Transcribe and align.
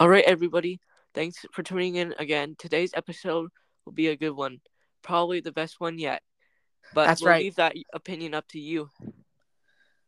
All 0.00 0.08
right, 0.08 0.22
everybody. 0.28 0.78
Thanks 1.12 1.44
for 1.50 1.64
tuning 1.64 1.96
in 1.96 2.14
again. 2.20 2.54
Today's 2.56 2.92
episode 2.94 3.50
will 3.84 3.92
be 3.92 4.06
a 4.06 4.16
good 4.16 4.30
one, 4.30 4.60
probably 5.02 5.40
the 5.40 5.50
best 5.50 5.80
one 5.80 5.98
yet. 5.98 6.22
But 6.94 7.06
That's 7.06 7.20
we'll 7.20 7.30
right. 7.30 7.42
leave 7.42 7.56
that 7.56 7.74
opinion 7.92 8.32
up 8.32 8.46
to 8.50 8.60
you. 8.60 8.90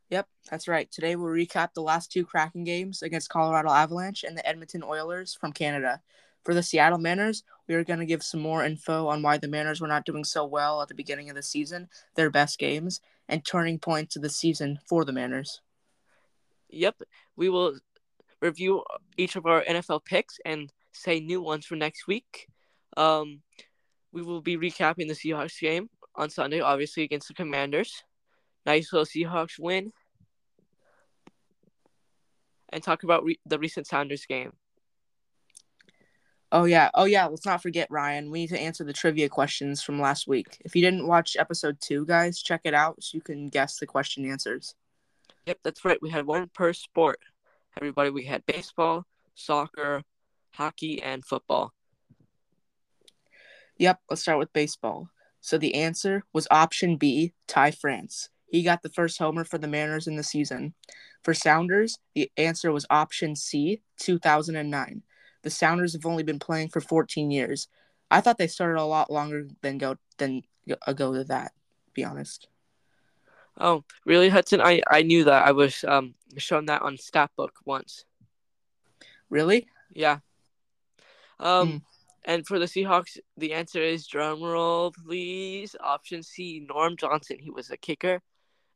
Yep, 0.09 0.29
that's 0.49 0.69
right. 0.69 0.89
Today 0.89 1.17
we'll 1.17 1.33
recap 1.33 1.73
the 1.73 1.81
last 1.81 2.09
two 2.09 2.25
Kraken 2.25 2.63
games 2.63 3.01
against 3.01 3.27
Colorado 3.27 3.69
Avalanche 3.69 4.23
and 4.23 4.37
the 4.37 4.47
Edmonton 4.47 4.81
Oilers 4.81 5.35
from 5.35 5.51
Canada. 5.51 6.01
For 6.45 6.53
the 6.53 6.63
Seattle 6.63 6.97
Mariners, 6.97 7.43
we 7.67 7.75
are 7.75 7.83
going 7.83 7.99
to 7.99 8.05
give 8.05 8.23
some 8.23 8.39
more 8.39 8.63
info 8.63 9.07
on 9.07 9.21
why 9.21 9.39
the 9.39 9.49
Mariners 9.49 9.81
were 9.81 9.87
not 9.89 10.05
doing 10.05 10.23
so 10.23 10.45
well 10.45 10.81
at 10.81 10.87
the 10.87 10.95
beginning 10.95 11.29
of 11.29 11.35
the 11.35 11.43
season, 11.43 11.89
their 12.15 12.29
best 12.29 12.59
games, 12.59 13.01
and 13.27 13.43
turning 13.43 13.77
points 13.77 14.15
of 14.15 14.21
the 14.21 14.29
season 14.29 14.79
for 14.87 15.03
the 15.03 15.11
Mariners. 15.11 15.59
Yep, 16.69 17.01
we 17.35 17.49
will 17.49 17.77
review 18.41 18.83
each 19.17 19.35
of 19.35 19.45
our 19.45 19.63
NFL 19.63 20.05
picks 20.05 20.37
and 20.45 20.71
say 20.91 21.19
new 21.19 21.41
ones 21.41 21.65
for 21.65 21.75
next 21.75 22.07
week. 22.07 22.47
Um, 22.97 23.41
we 24.11 24.21
will 24.21 24.41
be 24.41 24.57
recapping 24.57 25.07
the 25.07 25.13
Seahawks 25.13 25.59
game 25.59 25.89
on 26.15 26.29
Sunday, 26.29 26.59
obviously 26.59 27.03
against 27.03 27.27
the 27.27 27.33
Commanders. 27.33 28.03
Nice 28.65 28.91
little 28.91 29.05
Seahawks 29.05 29.57
win, 29.57 29.91
and 32.69 32.83
talk 32.83 33.03
about 33.03 33.23
re- 33.23 33.39
the 33.45 33.59
recent 33.59 33.87
Sounders 33.87 34.25
game. 34.25 34.53
Oh 36.51 36.65
yeah, 36.65 36.89
oh 36.93 37.05
yeah. 37.05 37.27
Let's 37.27 37.45
not 37.45 37.61
forget 37.61 37.87
Ryan. 37.89 38.29
We 38.29 38.41
need 38.41 38.49
to 38.49 38.59
answer 38.59 38.83
the 38.83 38.93
trivia 38.93 39.29
questions 39.29 39.81
from 39.81 40.01
last 40.01 40.27
week. 40.27 40.61
If 40.65 40.75
you 40.75 40.81
didn't 40.81 41.07
watch 41.07 41.37
episode 41.39 41.77
two, 41.79 42.05
guys, 42.05 42.41
check 42.41 42.61
it 42.65 42.73
out 42.73 43.01
so 43.01 43.15
you 43.15 43.21
can 43.21 43.47
guess 43.47 43.77
the 43.77 43.87
question 43.87 44.29
answers. 44.29 44.75
Yep, 45.45 45.59
that's 45.63 45.85
right. 45.85 46.01
We 46.01 46.09
had 46.09 46.25
one 46.25 46.49
per 46.53 46.73
sport. 46.73 47.19
Everybody, 47.77 48.09
we 48.09 48.25
had 48.25 48.45
baseball, 48.45 49.05
soccer, 49.33 50.03
hockey, 50.51 51.01
and 51.01 51.23
football. 51.25 51.73
Yep, 53.77 53.99
let's 54.09 54.21
start 54.21 54.39
with 54.39 54.53
baseball. 54.53 55.09
So 55.39 55.57
the 55.57 55.75
answer 55.75 56.23
was 56.33 56.47
option 56.51 56.97
B, 56.97 57.33
Ty 57.47 57.71
France. 57.71 58.29
He 58.45 58.63
got 58.63 58.81
the 58.83 58.89
first 58.89 59.17
homer 59.17 59.43
for 59.43 59.57
the 59.57 59.67
Mariners 59.67 60.07
in 60.07 60.17
the 60.17 60.23
season. 60.23 60.73
For 61.23 61.33
Sounders, 61.33 61.97
the 62.13 62.31
answer 62.37 62.71
was 62.71 62.85
option 62.89 63.35
C, 63.35 63.81
2009. 63.99 65.03
The 65.43 65.49
Sounders 65.49 65.93
have 65.93 66.05
only 66.05 66.23
been 66.23 66.39
playing 66.39 66.69
for 66.69 66.81
14 66.81 67.31
years. 67.31 67.69
I 68.11 68.21
thought 68.21 68.37
they 68.37 68.47
started 68.47 68.79
a 68.79 68.83
lot 68.83 69.09
longer 69.09 69.47
than 69.61 69.77
go 69.77 69.95
than 70.17 70.43
ago 70.85 71.13
to 71.13 71.23
that. 71.23 71.53
Be 71.93 72.03
honest. 72.03 72.47
Oh, 73.59 73.83
really, 74.05 74.29
Hudson? 74.29 74.61
I, 74.61 74.81
I 74.89 75.01
knew 75.03 75.25
that. 75.25 75.45
I 75.47 75.51
was 75.51 75.83
um 75.87 76.15
shown 76.37 76.65
that 76.67 76.81
on 76.81 76.97
stat 76.97 77.31
book 77.35 77.53
once. 77.65 78.05
Really? 79.29 79.67
Yeah. 79.93 80.19
Um, 81.39 81.69
Hmm. 81.71 81.77
and 82.25 82.47
for 82.47 82.59
the 82.59 82.65
Seahawks, 82.65 83.17
the 83.37 83.53
answer 83.53 83.81
is 83.81 84.07
drum 84.07 84.41
roll, 84.41 84.91
please. 84.91 85.75
Option 85.79 86.23
C, 86.23 86.65
Norm 86.67 86.95
Johnson. 86.97 87.37
He 87.39 87.49
was 87.49 87.71
a 87.71 87.77
kicker, 87.77 88.21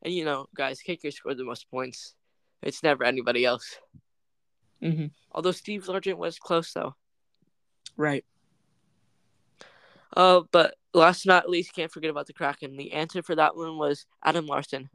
and 0.02 0.12
you 0.12 0.24
know, 0.24 0.46
guys, 0.54 0.80
kickers 0.82 1.16
score 1.16 1.34
the 1.34 1.44
most 1.44 1.70
points. 1.70 2.14
It's 2.62 2.82
never 2.82 3.04
anybody 3.04 3.44
else. 3.44 3.76
Mm-hmm. 4.82 5.06
Although 5.32 5.52
Steve 5.52 5.84
Largent 5.84 6.18
was 6.18 6.38
close 6.38 6.72
though. 6.72 6.94
Right. 7.96 8.24
Uh, 10.16 10.42
but 10.50 10.74
last 11.00 11.24
but 11.24 11.32
not 11.32 11.50
least, 11.50 11.74
can't 11.74 11.90
forget 11.90 12.10
about 12.10 12.26
the 12.26 12.32
Kraken. 12.32 12.76
The 12.76 12.92
answer 12.92 13.22
for 13.22 13.34
that 13.34 13.56
one 13.56 13.78
was 13.78 14.06
Adam 14.24 14.46
Larsson. 14.46 14.88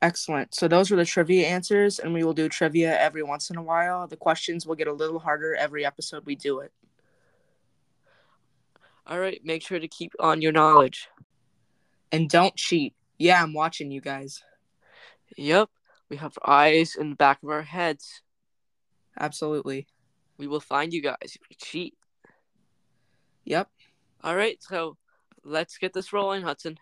Excellent. 0.00 0.52
So 0.52 0.66
those 0.66 0.90
were 0.90 0.96
the 0.96 1.04
trivia 1.04 1.46
answers, 1.46 2.00
and 2.00 2.12
we 2.12 2.24
will 2.24 2.32
do 2.32 2.48
trivia 2.48 2.98
every 2.98 3.22
once 3.22 3.50
in 3.50 3.56
a 3.56 3.62
while. 3.62 4.08
The 4.08 4.16
questions 4.16 4.66
will 4.66 4.74
get 4.74 4.88
a 4.88 4.92
little 4.92 5.20
harder 5.20 5.54
every 5.54 5.86
episode 5.86 6.26
we 6.26 6.34
do 6.34 6.58
it. 6.58 6.72
All 9.06 9.20
right, 9.20 9.40
make 9.44 9.62
sure 9.62 9.78
to 9.78 9.88
keep 9.88 10.12
on 10.18 10.42
your 10.42 10.52
knowledge. 10.52 11.08
And 12.10 12.28
don't 12.28 12.56
cheat. 12.56 12.94
Yeah, 13.18 13.42
I'm 13.42 13.54
watching 13.54 13.92
you 13.92 14.00
guys. 14.00 14.42
Yep, 15.36 15.70
we 16.08 16.16
have 16.16 16.36
eyes 16.44 16.96
in 16.96 17.10
the 17.10 17.16
back 17.16 17.42
of 17.42 17.48
our 17.48 17.62
heads. 17.62 18.22
Absolutely. 19.18 19.86
We 20.36 20.46
will 20.46 20.60
find 20.60 20.92
you 20.92 21.02
guys 21.02 21.16
if 21.22 21.40
you 21.48 21.56
cheat. 21.58 21.94
Yep. 23.44 23.68
All 24.22 24.36
right, 24.36 24.62
so 24.62 24.96
let's 25.44 25.78
get 25.78 25.92
this 25.92 26.12
rolling, 26.12 26.42
Hudson. 26.42 26.78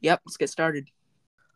Yep, 0.00 0.22
let's 0.26 0.36
get 0.36 0.50
started. 0.50 0.88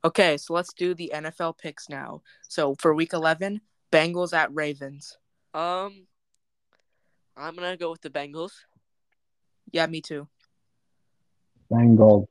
Okay, 0.05 0.37
so 0.37 0.55
let's 0.55 0.73
do 0.73 0.95
the 0.95 1.13
NFL 1.15 1.59
picks 1.59 1.89
now. 1.89 2.23
So 2.49 2.75
for 2.81 2.95
week 2.95 3.13
11, 3.13 3.61
Bengals 3.93 4.33
at 4.33 4.53
Ravens. 4.53 5.17
Um, 5.55 6.07
I'm 7.37 7.55
gonna 7.55 7.77
go 7.77 7.91
with 7.91 8.01
the 8.01 8.11
Bengals. 8.11 8.53
Yeah, 9.71 9.87
me 9.87 10.01
too. 10.01 10.27
Bengals. 11.71 12.27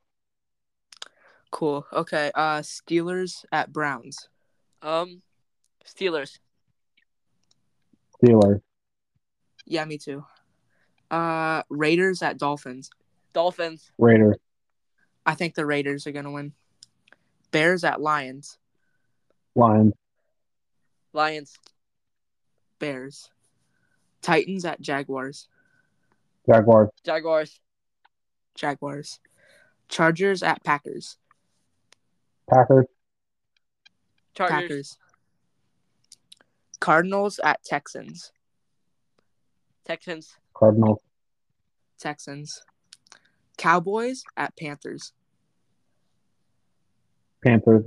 Cool. 1.51 1.85
Okay, 1.93 2.31
uh 2.35 2.59
Steelers 2.59 3.45
at 3.51 3.71
Browns. 3.71 4.27
Um, 4.81 5.21
Steelers. 5.85 6.39
Steelers. 8.21 8.61
Yeah, 9.65 9.85
me 9.85 9.97
too. 9.97 10.25
Uh 11.11 11.61
Raiders 11.69 12.23
at 12.23 12.39
Dolphins. 12.39 12.89
Dolphins. 13.33 13.91
Raiders. 13.97 14.37
I 15.25 15.35
think 15.35 15.53
the 15.53 15.65
Raiders 15.65 16.07
are 16.07 16.11
going 16.11 16.25
to 16.25 16.31
win. 16.31 16.53
Bears 17.51 17.83
at 17.83 18.01
Lions. 18.01 18.57
Lions. 19.55 19.93
Lions. 21.13 21.57
Bears. 22.79 23.29
Titans 24.21 24.65
at 24.65 24.81
Jaguars. 24.81 25.47
Jaguars. 26.49 26.89
Jaguars. 27.03 27.59
Jaguars. 28.55 29.19
Chargers 29.89 30.41
at 30.41 30.63
Packers. 30.63 31.17
Packers. 32.49 32.85
Chargers. 34.33 34.61
Packers. 34.61 34.97
Cardinals 36.79 37.39
at 37.43 37.63
Texans. 37.63 38.31
Texans. 39.85 40.35
Cardinals. 40.61 41.01
Texans. 41.99 42.61
Cowboys 43.57 44.23
at 44.37 44.55
Panthers. 44.55 45.11
Panthers. 47.43 47.85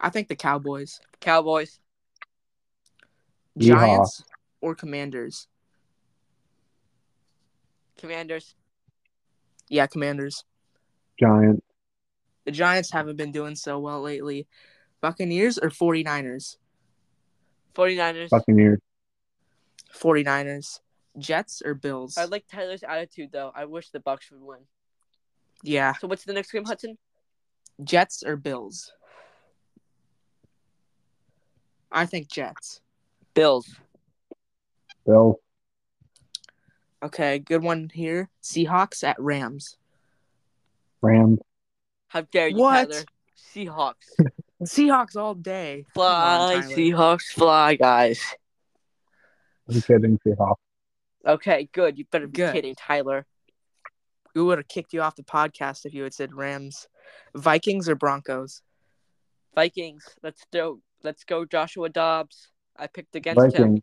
I 0.00 0.10
think 0.10 0.26
the 0.26 0.34
Cowboys. 0.34 1.00
Cowboys. 1.20 1.78
Yeehaw. 3.56 3.78
Giants 3.78 4.24
or 4.60 4.74
Commanders? 4.74 5.46
Commanders. 7.98 8.56
Yeah, 9.68 9.86
Commanders. 9.86 10.44
Giants. 11.20 11.62
The 12.44 12.50
Giants 12.50 12.90
haven't 12.90 13.16
been 13.16 13.32
doing 13.32 13.54
so 13.54 13.78
well 13.78 14.02
lately. 14.02 14.48
Buccaneers 15.00 15.56
or 15.56 15.70
49ers? 15.70 16.56
49ers. 17.74 18.30
Buccaneers. 18.30 18.80
49ers. 19.94 20.80
Jets 21.18 21.62
or 21.64 21.74
Bills? 21.74 22.16
I 22.18 22.24
like 22.26 22.46
Tyler's 22.48 22.82
attitude 22.82 23.30
though. 23.32 23.52
I 23.54 23.64
wish 23.64 23.90
the 23.90 24.00
Bucks 24.00 24.30
would 24.30 24.42
win. 24.42 24.58
yeah, 25.62 25.94
So 25.94 26.06
what's 26.08 26.24
the 26.24 26.32
next 26.32 26.52
game, 26.52 26.64
Hudson? 26.64 26.98
Jets 27.82 28.22
or 28.24 28.36
Bills? 28.36 28.92
I 31.90 32.06
think 32.06 32.28
Jets. 32.30 32.80
Bills. 33.34 33.66
Bills. 35.06 35.36
Okay, 37.02 37.38
good 37.38 37.62
one 37.62 37.90
here. 37.92 38.28
Seahawks 38.42 39.04
at 39.04 39.20
Rams. 39.20 39.76
Rams. 41.02 41.38
How 42.08 42.22
dare 42.22 42.48
you, 42.48 42.56
What? 42.56 42.90
Tyler? 42.90 43.04
Seahawks. 43.54 43.94
Seahawks 44.64 45.16
all 45.16 45.34
day. 45.34 45.84
Come 45.84 45.92
Fly, 46.02 46.54
on, 46.56 46.62
Seahawks, 46.62 47.26
fly, 47.32 47.76
guys. 47.76 48.20
I'm 49.68 49.80
kidding. 49.82 50.18
Seahawks. 50.26 50.56
Okay, 51.26 51.68
good. 51.72 51.98
You 51.98 52.04
better 52.10 52.28
be 52.28 52.36
Good. 52.36 52.52
kidding, 52.52 52.74
Tyler. 52.74 53.26
We 54.34 54.42
would 54.42 54.58
have 54.58 54.68
kicked 54.68 54.92
you 54.92 55.02
off 55.02 55.16
the 55.16 55.22
podcast 55.22 55.84
if 55.84 55.94
you 55.94 56.02
had 56.04 56.14
said 56.14 56.34
Rams. 56.34 56.86
Vikings 57.34 57.88
or 57.88 57.94
Broncos? 57.94 58.62
Vikings. 59.54 60.04
Let's 60.22 60.42
go. 60.52 60.80
Let's 61.02 61.24
go, 61.24 61.44
Joshua 61.44 61.88
Dobbs. 61.88 62.48
I 62.76 62.86
picked 62.86 63.16
against 63.16 63.56
him. 63.56 63.82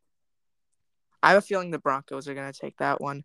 I 1.21 1.29
have 1.29 1.39
a 1.39 1.41
feeling 1.41 1.71
the 1.71 1.79
Broncos 1.79 2.27
are 2.27 2.33
going 2.33 2.51
to 2.51 2.59
take 2.59 2.77
that 2.77 3.01
one. 3.01 3.23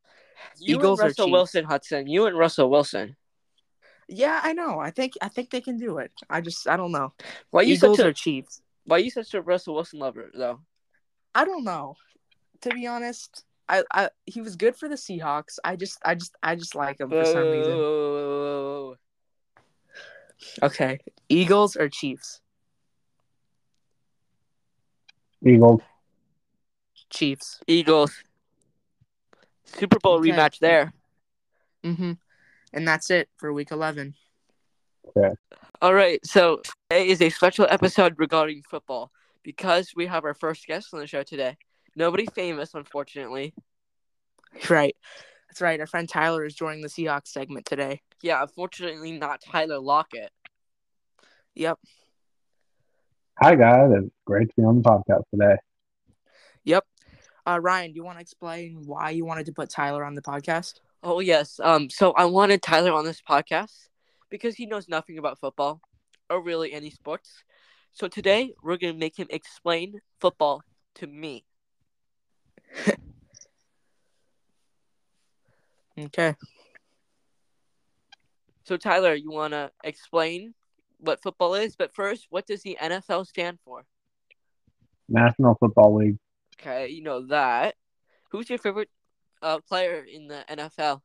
You 0.59 0.77
Eagles 0.77 1.01
and 1.01 1.09
Russell 1.09 1.31
Wilson, 1.31 1.65
Hudson. 1.65 2.07
You 2.07 2.27
and 2.27 2.39
Russell 2.39 2.71
Wilson. 2.71 3.17
Yeah, 4.09 4.41
I 4.43 4.53
know. 4.53 4.79
I 4.79 4.91
think 4.91 5.15
I 5.21 5.29
think 5.29 5.51
they 5.51 5.61
can 5.61 5.77
do 5.77 5.99
it. 5.99 6.13
I 6.31 6.41
just 6.41 6.67
I 6.69 6.77
don't 6.77 6.93
know. 6.93 7.13
Why 7.51 7.63
you 7.63 7.75
Eagles 7.75 7.99
such 7.99 8.07
a 8.07 8.09
or 8.09 8.13
Chiefs? 8.13 8.63
Why 8.85 8.99
you 8.99 9.11
such 9.11 9.35
a 9.35 9.43
Russell 9.43 9.75
Wilson 9.75 9.99
lover 9.99 10.31
though? 10.33 10.61
I 11.35 11.45
don't 11.45 11.65
know. 11.65 11.97
To 12.63 12.71
be 12.71 12.87
honest, 12.87 13.45
I, 13.69 13.85
I 13.93 14.09
he 14.27 14.41
was 14.41 14.57
good 14.57 14.77
for 14.77 14.89
the 14.89 14.95
Seahawks. 14.95 15.59
I 15.63 15.77
just 15.77 15.99
I 16.05 16.15
just 16.15 16.35
I 16.43 16.55
just 16.57 16.75
like 16.75 17.01
him 17.01 17.11
for 17.11 17.25
some 17.25 17.51
reason. 17.51 18.97
Okay, 20.63 20.99
Eagles 21.29 21.77
or 21.77 21.89
Chiefs? 21.89 22.41
Eagles. 25.45 25.83
Chiefs. 27.11 27.61
Eagles. 27.67 28.13
Super 29.65 29.99
Bowl 29.99 30.19
Okay. 30.19 30.31
rematch 30.31 30.59
there. 30.59 30.93
Mm-hmm. 31.85 32.13
And 32.73 32.89
that's 32.89 33.11
it 33.11 33.29
for 33.37 33.53
week 33.53 33.71
11. 33.71 34.15
Yeah. 35.17 35.33
All 35.81 35.95
right, 35.95 36.25
so 36.25 36.61
today 36.91 37.09
is 37.09 37.23
a 37.23 37.31
special 37.31 37.67
episode 37.71 38.15
regarding 38.19 38.63
football 38.63 39.11
because 39.43 39.93
we 39.95 40.07
have 40.07 40.25
our 40.25 40.35
first 40.35 40.67
guest 40.67 40.93
on 40.93 41.01
the 41.01 41.07
show 41.07 41.23
today. 41.23 41.57
Nobody 41.99 42.27
famous, 42.27 42.75
unfortunately. 42.75 43.53
Right. 44.71 44.95
That's 45.49 45.61
right. 45.61 45.81
Our 45.81 45.87
friend 45.89 46.09
Tyler 46.09 46.45
is 46.45 46.55
joining 46.55 46.81
the 46.81 46.89
Seahawks 46.89 47.27
segment 47.27 47.67
today. 47.67 48.03
Yeah, 48.23 48.41
unfortunately, 48.41 49.19
not 49.19 49.41
Tyler 49.41 49.81
Lockett. 49.81 50.31
Yep. 51.57 51.81
Hi, 53.41 53.57
guys. 53.57 53.91
It's 53.97 54.15
great 54.25 54.49
to 54.49 54.55
be 54.57 54.63
on 54.63 54.81
the 54.81 54.89
podcast 54.89 55.25
today. 55.33 55.57
Yep. 56.63 56.85
Uh, 57.45 57.59
Ryan, 57.61 57.91
do 57.91 57.97
you 57.97 58.05
want 58.05 58.19
to 58.19 58.23
explain 58.23 58.85
why 58.87 59.11
you 59.11 59.25
wanted 59.25 59.47
to 59.47 59.53
put 59.53 59.69
Tyler 59.69 60.05
on 60.05 60.15
the 60.15 60.23
podcast? 60.23 60.75
Oh 61.03 61.19
yes. 61.19 61.59
Um. 61.61 61.91
So 61.91 62.13
I 62.13 62.27
wanted 62.27 62.63
Tyler 62.63 62.93
on 62.93 63.07
this 63.07 63.21
podcast 63.21 63.89
because 64.31 64.55
he 64.55 64.67
knows 64.67 64.89
nothing 64.89 65.19
about 65.19 65.41
football 65.41 65.81
or 66.31 66.41
really 66.41 66.73
any 66.73 66.91
sports. 66.91 67.43
So 67.91 68.07
today 68.07 68.55
we're 68.63 68.77
gonna 68.77 68.95
make 68.95 69.19
him 69.19 69.27
explain 69.31 70.01
football 70.21 70.63
to 70.97 71.09
me. 71.09 71.45
Okay. 75.99 76.35
So 78.65 78.77
Tyler, 78.77 79.15
you 79.15 79.31
wanna 79.31 79.71
explain 79.83 80.55
what 80.99 81.23
football 81.23 81.55
is? 81.55 81.75
But 81.77 81.95
first, 81.95 82.27
what 82.31 82.47
does 82.47 82.63
the 82.63 82.79
NFL 82.81 83.27
stand 83.27 83.59
for? 83.65 83.85
National 85.09 85.57
Football 85.59 85.97
League. 85.97 86.19
Okay, 86.61 86.89
you 86.89 87.03
know 87.03 87.27
that. 87.27 87.75
Who's 88.31 88.49
your 88.51 88.59
favorite 88.59 88.91
uh, 89.43 89.61
player 89.61 90.05
in 90.05 90.29
the 90.29 90.45
NFL? 90.49 91.01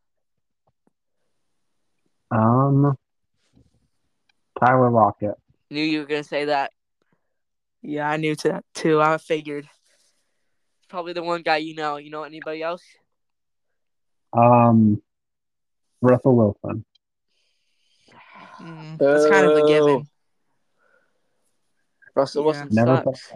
Um, 2.31 2.97
Tyler 4.59 4.91
Lockett. 4.91 5.35
Knew 5.69 5.83
you 5.83 5.99
were 5.99 6.05
gonna 6.05 6.23
say 6.23 6.45
that. 6.45 6.71
Yeah, 7.81 8.09
I 8.09 8.17
knew 8.17 8.35
that 8.35 8.65
too. 8.73 9.01
I 9.01 9.17
figured. 9.17 9.67
Probably 10.93 11.13
the 11.13 11.23
one 11.23 11.41
guy 11.41 11.57
you 11.57 11.73
know. 11.73 11.97
You 11.97 12.11
know 12.11 12.21
anybody 12.21 12.61
else? 12.61 12.83
Um, 14.31 15.01
Russell 16.03 16.35
Wilson. 16.35 16.85
Mm, 18.61 18.99
that's 18.99 19.27
kind 19.27 19.47
of 19.47 19.57
a 19.57 19.61
Boo. 19.61 19.67
given. 19.67 20.07
Russell 22.13 22.43
Yeah. 22.43 22.45
Wilson 22.45 22.67
Never 22.69 23.01
sucks. 23.05 23.33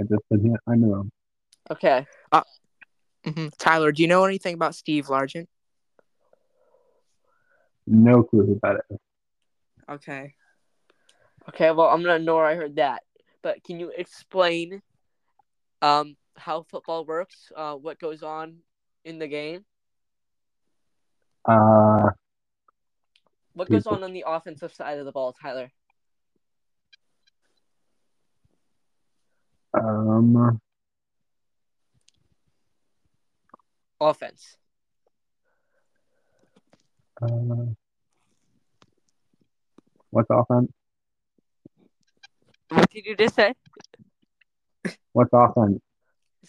I 0.00 0.04
just 0.04 0.22
said 0.30 0.40
yeah, 0.42 0.56
I 0.66 0.74
knew 0.76 0.94
him. 0.94 1.12
Okay. 1.70 2.06
Uh. 2.32 2.44
Hmm. 3.26 3.48
Tyler, 3.58 3.92
do 3.92 4.00
you 4.00 4.08
know 4.08 4.24
anything 4.24 4.54
about 4.54 4.74
Steve 4.74 5.08
Largent? 5.08 5.48
No 7.86 8.22
clue 8.22 8.52
about 8.52 8.80
it. 8.88 9.00
Okay. 9.86 10.32
Okay, 11.50 11.70
well, 11.72 11.88
I'm 11.88 12.00
gonna 12.00 12.16
ignore 12.16 12.46
I 12.46 12.54
heard 12.54 12.76
that. 12.76 13.02
But 13.42 13.62
can 13.64 13.78
you 13.78 13.92
explain 13.94 14.80
um 15.82 16.16
how 16.36 16.62
football 16.62 17.04
works? 17.04 17.50
Uh, 17.54 17.74
what 17.74 17.98
goes 17.98 18.22
on 18.22 18.58
in 19.04 19.18
the 19.18 19.28
game? 19.28 19.64
Uh, 21.44 22.10
What 23.54 23.68
goes 23.68 23.86
on 23.86 24.02
on 24.02 24.12
the 24.12 24.24
offensive 24.26 24.72
side 24.72 24.98
of 24.98 25.04
the 25.04 25.12
ball, 25.12 25.32
Tyler? 25.32 25.70
um, 29.74 30.60
Offense. 34.00 34.56
uh, 37.22 37.26
what's 40.10 40.28
offense? 40.30 40.72
What 42.68 42.90
did 42.90 43.06
you 43.06 43.16
just 43.16 43.34
say? 43.36 43.54
What's 45.12 45.30
offense? 45.32 45.80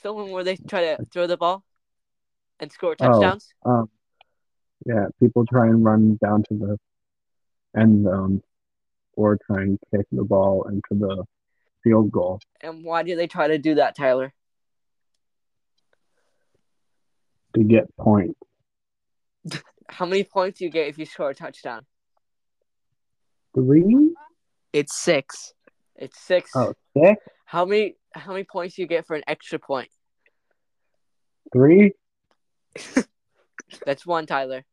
It's 0.04 0.10
the 0.10 0.14
one 0.14 0.32
where 0.32 0.44
they 0.44 0.58
try 0.58 0.82
to 0.82 1.06
throw 1.14 1.28
the 1.28 1.38
ball 1.38 1.64
and 2.60 2.70
score 2.70 2.92
Oh. 3.00 3.06
touchdowns. 3.06 3.54
Um, 3.66 3.90
yeah, 4.86 5.08
people 5.22 5.46
try 5.46 5.68
and 5.68 5.82
run 5.82 6.18
down 6.22 6.44
to 6.50 6.54
the 6.58 6.78
end 7.80 8.04
zone 8.04 8.44
or 9.14 9.38
try 9.48 9.62
and 9.62 9.80
kick 9.92 10.06
the 10.12 10.26
ball 10.26 10.68
into 10.68 10.82
the 10.92 11.24
field 11.86 12.12
goal. 12.12 12.42
And 12.60 12.84
why 12.84 13.04
do 13.04 13.16
they 13.16 13.28
try 13.28 13.48
to 13.48 13.58
do 13.58 13.76
that, 13.76 13.96
Tyler? 13.96 14.34
to 17.56 17.64
get 17.64 17.86
points. 17.98 18.38
How 19.88 20.06
many 20.06 20.24
points 20.26 20.58
do 20.58 20.66
you 20.66 20.72
get 20.72 20.88
if 20.88 20.98
you 20.98 21.06
score 21.06 21.30
a 21.30 21.36
touchdown? 21.36 21.86
Three? 23.54 24.16
It's 24.74 25.00
six. 25.00 25.54
It's 25.96 26.20
six. 26.20 26.52
Oh, 26.56 26.74
six? 26.98 27.24
How 27.54 27.66
many 27.66 27.96
how 28.14 28.32
many 28.32 28.46
points 28.46 28.76
do 28.76 28.82
you 28.82 28.88
get 28.88 29.06
for 29.06 29.16
an 29.16 29.22
extra 29.28 29.60
point? 29.60 29.90
Three? 31.54 31.94
That's 33.86 34.08
one, 34.08 34.26
Tyler. 34.26 34.66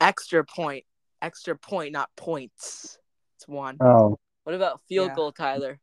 Extra 0.00 0.44
point. 0.44 0.82
Extra 1.22 1.56
point, 1.56 1.92
not 1.92 2.10
points. 2.16 2.98
It's 3.36 3.46
one. 3.46 3.76
Oh, 3.80 4.18
What 4.42 4.56
about 4.56 4.80
field 4.88 5.10
Yeah. 5.10 5.14
goal, 5.14 5.30
Tyler? 5.30 5.78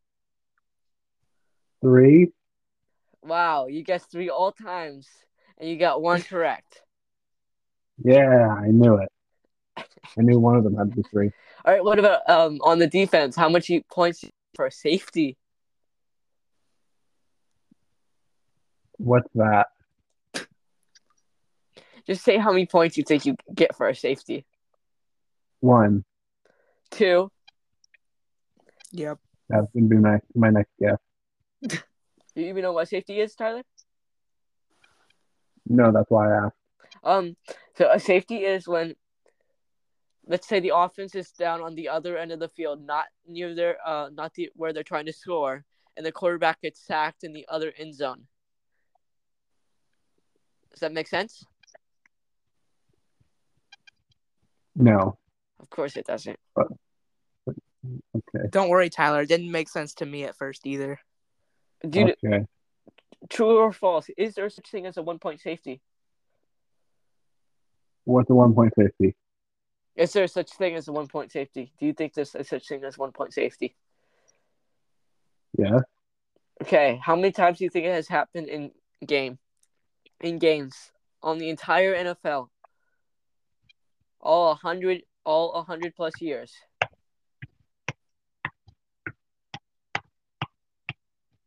three? 1.80 2.34
Wow, 3.24 3.68
you 3.68 3.82
guessed 3.82 4.12
three 4.12 4.30
all 4.30 4.52
times, 4.52 5.08
and 5.58 5.70
you 5.70 5.78
got 5.78 6.02
one 6.02 6.22
correct. 6.22 6.82
Yeah, 8.04 8.50
I 8.50 8.68
knew 8.68 8.96
it. 8.96 9.10
I 9.78 10.22
knew 10.22 10.38
one 10.38 10.58
of 10.58 10.66
them 10.66 10.76
had 10.76 10.90
to 10.90 10.96
be 10.98 11.04
three. 11.10 11.32
All 11.66 11.74
right, 11.74 11.84
what 11.84 11.98
about 11.98 12.30
um 12.30 12.60
on 12.62 12.78
the 12.80 12.88
defense? 12.88 13.38
How 13.38 13.48
much 13.48 13.70
you 13.70 13.84
points 13.90 14.26
for 14.54 14.70
safety? 14.70 15.38
What's 19.04 19.30
that? 19.34 19.68
Just 22.06 22.24
say 22.24 22.38
how 22.38 22.52
many 22.52 22.68
points 22.68 22.98
you 22.98 23.04
think 23.04 23.26
you 23.26 23.36
get 23.54 23.76
for 23.76 23.88
a 23.88 23.96
safety. 23.96 24.46
One. 25.60 26.04
Two. 26.92 27.32
Yep. 28.92 29.18
That's 29.50 29.68
gonna 29.74 29.88
be 29.88 29.98
my 29.98 30.20
my 30.36 30.50
next 30.52 30.72
guess. 30.80 30.98
Do 31.68 31.78
you 32.36 32.48
even 32.48 32.62
know 32.62 32.74
what 32.74 32.90
safety 32.90 33.20
is, 33.20 33.34
Tyler? 33.34 33.64
No, 35.68 35.92
that's 35.92 36.10
why 36.10 36.32
I 36.32 36.46
asked. 36.46 36.56
Um, 37.04 37.36
so 37.78 37.90
a 37.92 38.00
safety 38.00 38.44
is 38.44 38.68
when, 38.68 38.96
let's 40.28 40.48
say 40.48 40.60
the 40.60 40.76
offense 40.76 41.16
is 41.16 41.32
down 41.32 41.62
on 41.62 41.74
the 41.74 41.90
other 41.90 42.18
end 42.18 42.32
of 42.32 42.40
the 42.40 42.50
field, 42.50 42.86
not 42.86 43.06
near 43.28 43.56
their, 43.56 43.78
uh, 43.86 44.10
not 44.14 44.34
the 44.36 44.52
where 44.56 44.74
they're 44.74 44.84
trying 44.84 45.08
to 45.08 45.14
score, 45.14 45.64
and 45.98 46.06
the 46.06 46.12
quarterback 46.12 46.62
gets 46.62 46.86
sacked 46.86 47.24
in 47.24 47.34
the 47.34 47.48
other 47.50 47.74
end 47.78 47.96
zone. 47.96 48.28
Does 50.72 50.80
that 50.82 50.94
make 50.94 51.08
sense? 51.08 51.46
No. 54.76 55.18
Of 55.60 55.70
course 55.70 55.98
it 55.98 56.06
doesn't. 56.06 56.40
Okay. 56.58 58.48
Don't 58.50 58.70
worry, 58.70 58.90
Tyler. 58.90 59.22
It 59.22 59.28
didn't 59.30 59.52
make 59.52 59.70
sense 59.70 59.94
to 59.96 60.06
me 60.06 60.24
at 60.24 60.38
first 60.38 60.66
either. 60.66 61.00
Dude, 61.88 62.16
Okay. 62.24 62.46
true 63.30 63.58
or 63.58 63.72
false? 63.72 64.08
Is 64.18 64.36
there 64.36 64.50
such 64.50 64.70
thing 64.70 64.86
as 64.86 64.98
a 64.98 65.02
one 65.02 65.20
point 65.20 65.42
safety? 65.42 65.82
What's 68.04 68.28
the 68.28 68.36
one 68.36 68.54
point 68.54 68.74
fifty? 68.76 69.16
Is 69.96 70.14
there 70.14 70.28
such 70.28 70.52
thing 70.54 70.76
as 70.76 70.88
a 70.88 70.92
one 70.92 71.08
point 71.08 71.32
safety? 71.32 71.74
Do 71.80 71.86
you 71.86 71.94
think 71.94 72.14
there's 72.14 72.34
a 72.36 72.44
such 72.44 72.68
thing 72.68 72.84
as 72.84 72.98
one 72.98 73.12
point 73.12 73.34
safety? 73.34 73.76
Yeah. 75.58 75.80
Okay, 76.62 77.00
how 77.04 77.16
many 77.16 77.32
times 77.32 77.58
do 77.58 77.64
you 77.64 77.70
think 77.70 77.86
it 77.86 77.94
has 77.94 78.08
happened 78.08 78.48
in 78.48 78.72
game, 79.06 79.40
in 80.22 80.40
games 80.40 80.92
on 81.22 81.38
the 81.38 81.50
entire 81.50 81.96
NFL? 81.96 82.48
All 84.20 84.52
a 84.52 84.56
hundred, 84.56 85.04
all 85.26 85.54
a 85.54 85.64
hundred 85.64 85.96
plus 85.96 86.22
years. 86.22 86.54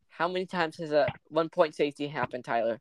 How 0.08 0.28
many 0.28 0.46
times 0.46 0.76
has 0.78 0.92
a 0.92 1.06
one 1.28 1.48
point 1.48 1.74
safety 1.74 2.08
happened, 2.08 2.44
Tyler? 2.44 2.80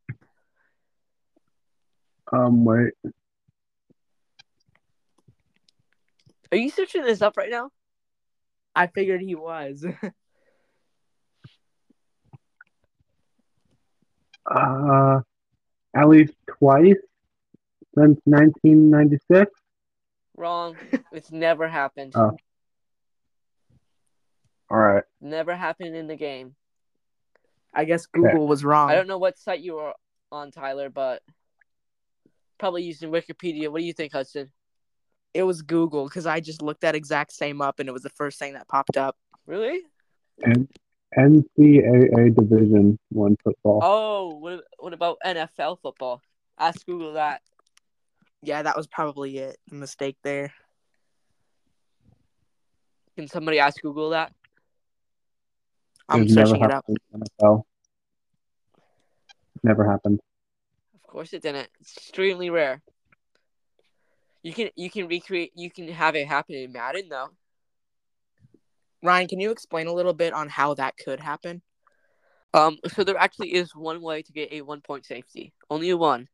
Um. 2.32 2.64
Wait. 2.66 2.94
Are 6.52 6.58
you 6.58 6.70
searching 6.70 7.04
this 7.04 7.22
up 7.22 7.38
right 7.38 7.50
now? 7.50 7.72
I 8.76 8.88
figured 8.88 9.22
he 9.22 9.36
was. 9.36 9.86
Uh. 14.46 15.22
At 15.96 16.10
least 16.10 16.34
twice 16.48 16.96
since 17.96 18.20
1996. 18.26 19.52
Wrong. 20.36 20.76
it's 21.12 21.32
never 21.32 21.68
happened. 21.68 22.14
Oh. 22.16 22.36
All 24.70 24.80
right. 24.80 25.04
Never 25.22 25.56
happened 25.56 25.96
in 25.96 26.08
the 26.08 26.16
game. 26.16 26.56
I 27.74 27.86
guess 27.86 28.06
Google 28.06 28.48
was 28.48 28.64
wrong. 28.64 28.90
I 28.90 28.96
don't 28.96 29.08
know 29.08 29.18
what 29.18 29.38
site 29.38 29.62
you 29.62 29.76
were 29.76 29.94
on, 30.32 30.52
Tyler, 30.52 30.90
but 30.90 31.22
probably 32.60 32.84
using 32.84 33.12
Wikipedia. 33.12 33.70
What 33.70 33.80
do 33.80 33.86
you 33.86 33.94
think, 33.94 34.14
Hudson? 34.14 34.52
It 35.34 35.44
was 35.44 35.64
Google 35.64 36.06
because 36.06 36.26
I 36.26 36.40
just 36.40 36.62
looked 36.62 36.82
that 36.82 36.96
exact 36.96 37.32
same 37.32 37.62
up 37.62 37.80
and 37.80 37.90
it 37.90 37.92
was 37.92 38.04
the 38.04 38.10
first 38.10 38.38
thing 38.38 38.54
that 38.54 38.68
popped 38.68 38.98
up. 38.98 39.18
Really? 39.48 39.82
And 40.42 40.68
NCAA 41.18 42.36
Division 42.36 42.98
One 43.10 43.38
football. 43.44 43.80
Oh, 43.84 44.36
what, 44.38 44.64
what 44.80 44.94
about 44.94 45.18
NFL 45.26 45.80
football? 45.82 46.22
Ask 46.58 46.86
Google 46.86 47.14
that. 47.14 47.42
Yeah, 48.42 48.62
that 48.62 48.76
was 48.76 48.88
probably 48.88 49.38
it. 49.38 49.58
The 49.70 49.76
mistake 49.76 50.18
there. 50.24 50.54
Can 53.16 53.28
somebody 53.28 53.60
ask 53.60 53.82
Google 53.82 54.10
that? 54.12 54.34
I'm 56.10 56.24
It's 56.24 56.34
never 56.34 56.48
searching 56.50 56.64
it 56.64 56.72
up. 56.72 56.72
happened 56.86 56.98
in 57.14 57.20
the 57.20 57.26
NFL. 57.42 57.64
Never 59.64 59.90
happened. 59.90 60.20
Of 60.96 61.08
course 61.08 61.32
it 61.34 61.42
didn't. 61.42 61.70
It's 61.80 61.96
extremely 61.98 62.50
rare. 62.50 62.82
You 64.42 64.54
can 64.54 64.70
you 64.76 64.90
can 64.90 65.08
recreate 65.08 65.54
you 65.56 65.72
can 65.72 65.88
have 65.88 66.16
it 66.16 66.28
happen 66.28 66.56
in 66.56 66.72
Madden 66.74 67.08
though. 67.10 67.30
Ryan, 69.04 69.28
can 69.28 69.40
you 69.42 69.52
explain 69.52 69.88
a 69.88 69.94
little 69.94 70.14
bit 70.14 70.34
on 70.34 70.48
how 70.48 70.74
that 70.76 70.96
could 70.98 71.20
happen? 71.20 71.62
Um 72.54 72.78
so 72.88 73.04
there 73.04 73.18
actually 73.18 73.54
is 73.54 73.76
one 73.76 74.02
way 74.02 74.22
to 74.22 74.32
get 74.32 74.52
a 74.54 74.62
one 74.62 74.82
point 74.82 75.06
safety. 75.06 75.54
Only 75.70 75.94
one. 75.94 76.30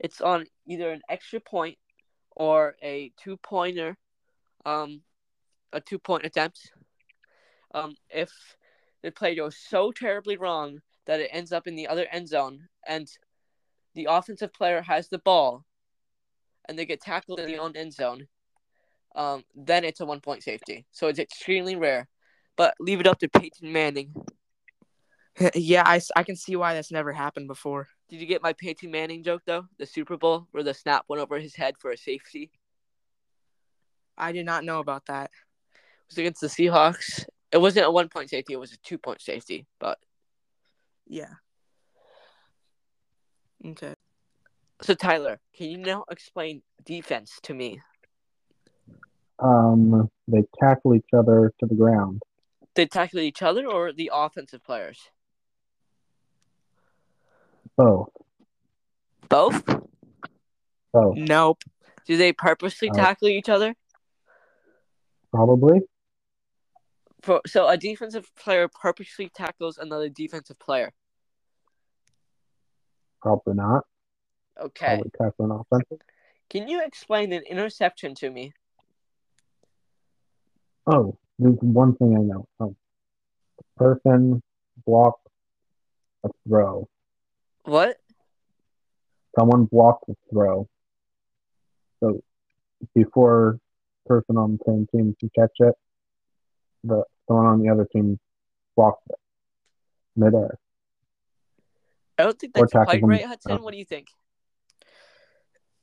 It's 0.00 0.20
on 0.20 0.46
either 0.66 0.90
an 0.90 1.02
extra 1.08 1.40
point 1.40 1.78
or 2.34 2.76
a 2.82 3.12
two 3.22 3.36
pointer 3.36 3.96
um 4.64 5.02
a 5.72 5.80
two 5.80 5.98
point 5.98 6.24
attempt. 6.24 6.72
Um 7.74 7.94
if 8.08 8.30
the 9.02 9.10
play 9.10 9.34
goes 9.34 9.56
so 9.58 9.92
terribly 9.92 10.38
wrong 10.38 10.80
that 11.06 11.20
it 11.20 11.28
ends 11.30 11.52
up 11.52 11.66
in 11.66 11.76
the 11.76 11.88
other 11.88 12.06
end 12.10 12.28
zone 12.28 12.68
and 12.86 13.06
the 13.94 14.08
offensive 14.10 14.52
player 14.52 14.80
has 14.80 15.08
the 15.08 15.18
ball 15.18 15.64
and 16.66 16.78
they 16.78 16.86
get 16.86 17.02
tackled 17.02 17.38
in 17.38 17.46
the 17.46 17.58
own 17.58 17.76
end 17.76 17.92
zone, 17.92 18.26
um, 19.14 19.44
then 19.54 19.84
it's 19.84 20.00
a 20.00 20.06
one 20.06 20.20
point 20.20 20.42
safety. 20.42 20.86
So 20.92 21.08
it's 21.08 21.18
extremely 21.18 21.76
rare. 21.76 22.08
But 22.56 22.74
leave 22.78 23.00
it 23.00 23.06
up 23.06 23.18
to 23.20 23.28
Peyton 23.28 23.72
Manning. 23.72 24.14
yeah, 25.54 25.82
I, 25.84 26.00
I 26.14 26.22
can 26.22 26.36
see 26.36 26.56
why 26.56 26.74
that's 26.74 26.92
never 26.92 27.12
happened 27.12 27.48
before. 27.48 27.88
Did 28.08 28.20
you 28.20 28.26
get 28.26 28.42
my 28.42 28.52
Peyton 28.52 28.90
Manning 28.90 29.22
joke 29.24 29.42
though? 29.46 29.66
The 29.78 29.86
Super 29.86 30.16
Bowl 30.16 30.46
where 30.52 30.62
the 30.62 30.74
snap 30.74 31.04
went 31.08 31.22
over 31.22 31.38
his 31.38 31.56
head 31.56 31.74
for 31.78 31.90
a 31.90 31.96
safety. 31.96 32.50
I 34.16 34.32
did 34.32 34.46
not 34.46 34.64
know 34.64 34.78
about 34.78 35.06
that. 35.06 35.30
It 35.74 36.10
was 36.10 36.18
against 36.18 36.40
the 36.40 36.46
Seahawks. 36.46 37.24
It 37.50 37.58
wasn't 37.58 37.86
a 37.86 37.90
one 37.90 38.08
point 38.08 38.30
safety, 38.30 38.52
it 38.52 38.60
was 38.60 38.72
a 38.72 38.78
two 38.78 38.98
point 38.98 39.20
safety. 39.20 39.66
But 39.80 39.98
Yeah. 41.06 41.32
Okay. 43.66 43.94
so 44.82 44.94
Tyler, 44.94 45.40
can 45.56 45.70
you 45.70 45.78
now 45.78 46.04
explain 46.10 46.62
defense 46.84 47.40
to 47.44 47.54
me? 47.54 47.80
Um, 49.38 50.10
they 50.28 50.44
tackle 50.60 50.94
each 50.94 51.08
other 51.16 51.52
to 51.58 51.66
the 51.66 51.74
ground. 51.74 52.22
They 52.74 52.86
tackle 52.86 53.20
each 53.20 53.42
other 53.42 53.66
or 53.66 53.92
the 53.92 54.10
offensive 54.12 54.62
players? 54.64 54.98
Both. 57.76 58.08
Both? 59.28 59.64
Both. 60.92 61.16
Nope. 61.16 61.62
Do 62.06 62.16
they 62.16 62.32
purposely 62.32 62.90
Uh, 62.90 62.94
tackle 62.94 63.28
each 63.28 63.48
other? 63.48 63.74
Probably. 65.32 65.80
For, 67.22 67.40
so 67.46 67.66
a 67.68 67.76
defensive 67.76 68.30
player 68.36 68.68
purposely 68.68 69.28
tackles 69.28 69.78
another 69.78 70.08
defensive 70.08 70.58
player. 70.58 70.92
Probably 73.22 73.54
not. 73.54 73.86
Okay. 74.60 74.96
Probably 74.96 75.10
tackle 75.10 75.44
an 75.46 75.50
offensive. 75.52 76.06
Can 76.50 76.68
you 76.68 76.84
explain 76.84 77.32
an 77.32 77.42
interception 77.48 78.14
to 78.16 78.30
me? 78.30 78.52
Oh, 80.86 81.16
there's 81.38 81.56
one 81.60 81.96
thing 81.96 82.16
I 82.16 82.20
know. 82.20 82.46
Oh, 82.60 82.76
person 83.76 84.42
blocked 84.86 85.26
a 86.24 86.30
throw. 86.46 86.88
What? 87.64 87.96
Someone 89.38 89.64
blocked 89.64 90.06
the 90.06 90.14
throw. 90.30 90.68
So 92.00 92.22
before 92.94 93.58
person 94.06 94.36
on 94.36 94.58
the 94.58 94.64
same 94.66 94.86
team 94.92 95.16
can 95.18 95.30
catch 95.34 95.56
it, 95.58 95.74
the 96.84 97.04
someone 97.26 97.46
on 97.46 97.62
the 97.62 97.70
other 97.70 97.86
team 97.92 98.18
blocked 98.76 99.08
it 99.08 99.16
midair. 100.16 100.58
I 102.18 102.24
don't 102.24 102.38
think 102.38 102.54
that's 102.54 102.72
quite 102.72 103.00
them. 103.00 103.10
right, 103.10 103.24
Hudson. 103.24 103.52
Oh. 103.52 103.62
What 103.62 103.72
do 103.72 103.78
you 103.78 103.84
think? 103.84 104.08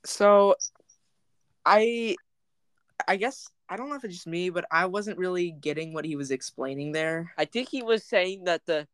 So, 0.04 0.56
I, 1.64 2.16
I 3.06 3.16
guess 3.16 3.48
I 3.72 3.76
don't 3.76 3.88
know 3.88 3.94
if 3.94 4.04
it's 4.04 4.12
just 4.16 4.26
me, 4.26 4.50
but 4.50 4.66
I 4.70 4.84
wasn't 4.84 5.16
really 5.16 5.50
getting 5.50 5.94
what 5.94 6.04
he 6.04 6.14
was 6.14 6.30
explaining 6.30 6.92
there. 6.92 7.32
I 7.38 7.46
think 7.46 7.70
he 7.70 7.82
was 7.82 8.04
saying 8.04 8.44
that 8.44 8.66
the 8.66 8.86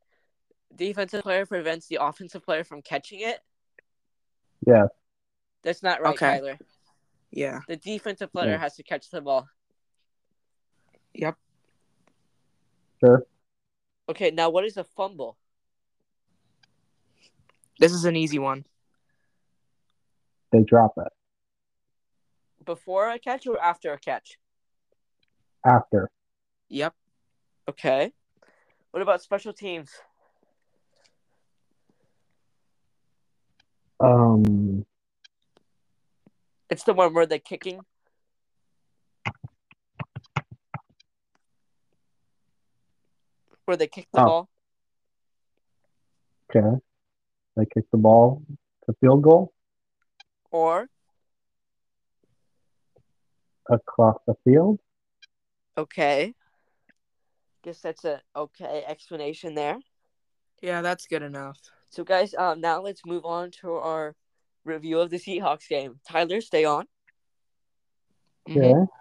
defensive 0.77 1.25
player 1.25 1.45
prevents 1.47 1.89
the 1.89 1.99
offensive 2.01 2.45
player 2.45 2.63
from 2.63 2.81
catching 2.83 3.19
it. 3.23 3.41
Yeah, 4.65 4.87
That's 5.65 5.83
not 5.83 6.01
right, 6.01 6.15
Okay. 6.15 6.27
Tyler. 6.27 6.59
Yeah. 7.33 7.63
The 7.67 7.77
defensive 7.77 8.31
player 8.33 8.51
Yeah. 8.53 8.59
has 8.59 8.77
to 8.77 8.85
catch 8.85 9.11
the 9.11 9.21
ball. 9.21 9.49
Yep. 11.15 11.37
sure. 13.01 13.27
Okay, 14.09 14.31
now 14.31 14.49
what 14.49 14.65
is 14.65 14.77
a 14.77 14.85
fumble? 14.85 15.37
This 17.81 17.93
is 17.93 18.05
an 18.05 18.15
easy 18.15 18.39
one. 18.39 18.65
They 20.53 20.63
drop 20.63 20.95
it 20.99 21.13
Before 22.65 23.11
a 23.11 23.19
catch 23.19 23.45
or 23.49 23.61
after 23.61 23.93
a 23.93 23.99
catch? 23.99 24.39
After. 25.65 26.11
Yep. 26.69 26.95
Okay. 27.69 28.13
What 28.91 29.03
about 29.03 29.23
special 29.23 29.53
teams? 29.53 29.91
Um, 34.01 34.85
It's 36.71 36.85
the 36.85 36.93
one 36.95 37.15
where 37.15 37.27
they're 37.27 37.39
kicking. 37.39 37.81
Where 43.65 43.77
they 43.77 43.87
kick 43.87 44.09
the 44.13 44.21
Oh. 44.21 44.25
ball. 44.27 44.49
okay. 46.51 46.81
They 47.57 47.67
kick 47.67 47.85
the 47.91 47.99
ball 47.99 48.43
to 48.87 48.95
field 49.01 49.23
goal 49.23 49.53
Or 50.51 50.89
across 53.69 54.17
the 54.27 54.35
field. 54.45 54.81
Okay. 55.79 56.35
Guess 57.63 57.81
that's 57.81 58.05
a 58.05 58.21
okay 58.37 58.85
explanation 58.87 59.55
there. 59.55 59.79
Yeah, 60.61 60.83
that's 60.83 61.07
good 61.07 61.23
enough. 61.23 61.59
So 61.91 62.05
guys, 62.05 62.35
um 62.35 62.61
now 62.61 62.83
let's 62.83 63.05
move 63.07 63.25
on 63.25 63.51
to 63.63 63.73
our 63.73 64.15
review 64.65 65.01
of 65.01 65.11
the 65.11 65.19
Seahawks 65.19 65.69
game. 65.69 66.01
Tyler, 66.07 66.41
stay 66.41 66.65
on. 66.65 66.87
Mhm. 68.49 68.83
Okay. 68.83 68.93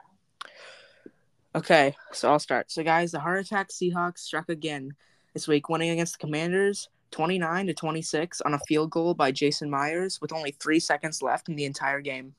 Okay, 1.55 1.95
so 2.11 2.29
I'll 2.29 2.37
start. 2.37 2.69
So, 2.69 2.83
guys, 2.83 3.11
the 3.11 3.19
heart 3.19 3.39
attack 3.39 3.69
Seahawks 3.69 4.19
struck 4.19 4.47
again 4.47 4.93
this 5.33 5.47
week, 5.47 5.69
winning 5.69 5.89
against 5.89 6.13
the 6.13 6.19
Commanders 6.19 6.87
29 7.09 7.67
to 7.67 7.73
26 7.73 8.41
on 8.41 8.53
a 8.53 8.59
field 8.67 8.91
goal 8.91 9.15
by 9.15 9.31
Jason 9.31 9.67
Myers 9.67 10.21
with 10.21 10.33
only 10.33 10.51
three 10.51 10.79
seconds 10.79 11.23
left 11.23 11.49
in 11.49 11.55
the 11.55 11.65
entire 11.65 12.01
game. 12.01 12.35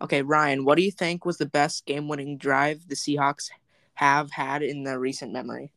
Okay, 0.00 0.22
Ryan, 0.22 0.64
what 0.64 0.76
do 0.76 0.82
you 0.82 0.90
think 0.90 1.24
was 1.24 1.38
the 1.38 1.46
best 1.46 1.86
game 1.86 2.08
winning 2.08 2.36
drive 2.36 2.88
the 2.88 2.94
Seahawks 2.94 3.50
have 3.94 4.30
had 4.30 4.62
in 4.62 4.84
their 4.84 4.98
recent 4.98 5.32
memory? 5.32 5.72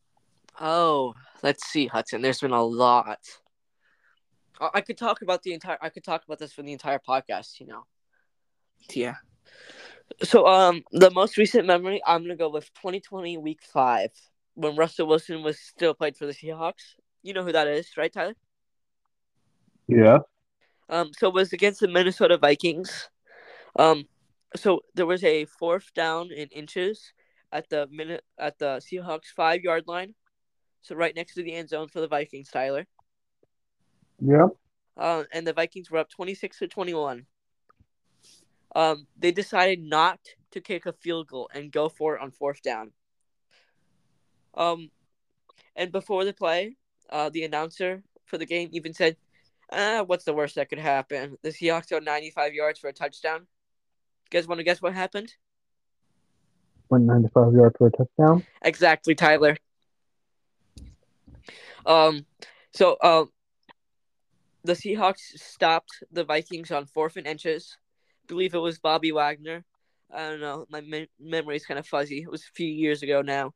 Oh, 0.60 1.14
let's 1.42 1.66
see, 1.66 1.86
Hudson. 1.86 2.22
There's 2.22 2.40
been 2.40 2.50
a 2.50 2.62
lot. 2.62 3.20
I 4.60 4.70
I 4.74 4.80
could 4.80 4.98
talk 4.98 5.22
about 5.22 5.42
the 5.42 5.54
entire. 5.54 5.78
I 5.80 5.88
could 5.88 6.04
talk 6.04 6.24
about 6.24 6.38
this 6.38 6.52
for 6.52 6.62
the 6.62 6.72
entire 6.72 6.98
podcast. 6.98 7.60
You 7.60 7.66
know. 7.66 7.84
Yeah. 8.92 9.16
So, 10.22 10.46
um, 10.46 10.82
the 10.90 11.10
most 11.10 11.36
recent 11.36 11.66
memory, 11.66 12.00
I'm 12.06 12.22
gonna 12.22 12.36
go 12.36 12.48
with 12.48 12.72
2020 12.74 13.38
Week 13.38 13.60
Five 13.62 14.10
when 14.54 14.74
Russell 14.74 15.06
Wilson 15.06 15.42
was 15.42 15.60
still 15.60 15.94
played 15.94 16.16
for 16.16 16.26
the 16.26 16.32
Seahawks. 16.32 16.96
You 17.22 17.34
know 17.34 17.44
who 17.44 17.52
that 17.52 17.68
is, 17.68 17.96
right, 17.96 18.12
Tyler? 18.12 18.34
Yeah. 19.86 20.18
Um, 20.88 21.12
so 21.16 21.28
it 21.28 21.34
was 21.34 21.52
against 21.52 21.80
the 21.80 21.88
Minnesota 21.88 22.38
Vikings. 22.38 23.10
Um, 23.78 24.06
so 24.56 24.80
there 24.94 25.06
was 25.06 25.22
a 25.24 25.44
fourth 25.44 25.94
down 25.94 26.30
in 26.32 26.48
inches 26.48 27.12
at 27.52 27.70
the 27.70 27.86
minute 27.90 28.24
at 28.38 28.58
the 28.58 28.82
Seahawks 28.82 29.28
five 29.34 29.62
yard 29.62 29.84
line, 29.86 30.14
so 30.82 30.94
right 30.94 31.14
next 31.14 31.34
to 31.34 31.42
the 31.42 31.54
end 31.54 31.68
zone 31.68 31.88
for 31.88 32.00
the 32.00 32.08
Vikings, 32.08 32.50
Tyler. 32.50 32.86
Yep. 34.20 34.48
Uh, 34.96 35.24
and 35.32 35.46
the 35.46 35.52
Vikings 35.52 35.90
were 35.90 35.98
up 35.98 36.10
twenty 36.10 36.34
six 36.34 36.58
to 36.58 36.66
twenty 36.66 36.92
one. 36.92 37.26
Um, 38.74 39.06
they 39.16 39.30
decided 39.30 39.80
not 39.80 40.18
to 40.50 40.60
kick 40.60 40.86
a 40.86 40.92
field 40.92 41.28
goal 41.28 41.48
and 41.54 41.72
go 41.72 41.88
for 41.88 42.16
it 42.16 42.22
on 42.22 42.30
fourth 42.32 42.62
down. 42.62 42.92
Um, 44.54 44.90
and 45.76 45.92
before 45.92 46.24
the 46.24 46.32
play, 46.32 46.76
uh, 47.10 47.30
the 47.30 47.44
announcer 47.44 48.02
for 48.26 48.38
the 48.38 48.46
game 48.46 48.70
even 48.72 48.92
said, 48.92 49.16
"Ah, 49.70 50.02
what's 50.04 50.24
the 50.24 50.34
worst 50.34 50.56
that 50.56 50.68
could 50.68 50.80
happen? 50.80 51.38
The 51.42 51.50
Seahawks 51.50 51.90
go 51.90 52.00
95 52.00 52.54
yards 52.54 52.80
for 52.80 52.88
a 52.88 52.92
touchdown." 52.92 53.46
You 54.30 54.38
guys 54.38 54.46
want 54.46 54.58
to 54.58 54.64
guess 54.64 54.82
what 54.82 54.92
happened? 54.92 55.32
Went 56.90 57.04
95 57.04 57.54
yards 57.54 57.76
for 57.78 57.86
a 57.86 57.90
touchdown. 57.90 58.44
Exactly, 58.62 59.14
Tyler. 59.14 59.56
Um, 61.86 62.26
so 62.74 62.98
um, 63.02 63.30
the 64.64 64.74
Seahawks 64.74 65.38
stopped 65.38 66.02
the 66.12 66.24
Vikings 66.24 66.70
on 66.70 66.84
fourth 66.84 67.16
and 67.16 67.26
inches. 67.26 67.78
I 68.24 68.26
believe 68.26 68.54
it 68.54 68.58
was 68.58 68.78
Bobby 68.78 69.12
Wagner. 69.12 69.64
I 70.14 70.28
don't 70.28 70.40
know. 70.40 70.66
My 70.68 70.82
me- 70.82 71.08
memory 71.18 71.56
is 71.56 71.64
kind 71.64 71.78
of 71.78 71.86
fuzzy. 71.86 72.20
It 72.20 72.30
was 72.30 72.42
a 72.42 72.52
few 72.54 72.68
years 72.68 73.02
ago 73.02 73.22
now. 73.22 73.54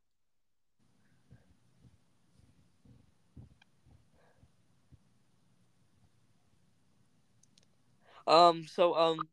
Um. 8.27 8.67
So 8.67 8.95
um, 8.95 9.29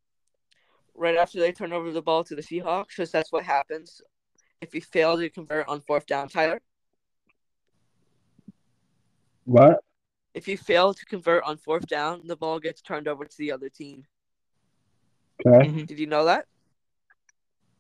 right 1.00 1.16
after 1.16 1.40
they 1.40 1.52
turn 1.52 1.74
over 1.74 1.92
the 1.92 2.02
ball 2.02 2.24
to 2.26 2.36
the 2.36 2.42
Seahawks, 2.42 2.90
because 2.90 3.12
that's 3.12 3.32
what 3.32 3.44
happens 3.44 4.02
if 4.62 4.76
you 4.76 4.82
fail 4.82 5.18
to 5.18 5.30
convert 5.30 5.68
on 5.68 5.82
fourth 5.82 6.06
down, 6.06 6.28
Tyler. 6.28 6.60
What? 9.46 9.80
If 10.34 10.48
you 10.48 10.58
fail 10.58 10.94
to 10.94 11.06
convert 11.06 11.44
on 11.44 11.58
fourth 11.58 11.88
down, 11.88 12.22
the 12.26 12.36
ball 12.36 12.60
gets 12.60 12.82
turned 12.82 13.08
over 13.08 13.26
to 13.26 13.38
the 13.38 13.52
other 13.52 13.70
team. 13.70 14.04
Okay. 15.46 15.68
Mm-hmm. 15.68 15.86
Did 15.86 16.00
you 16.00 16.08
know 16.08 16.26
that? 16.26 16.46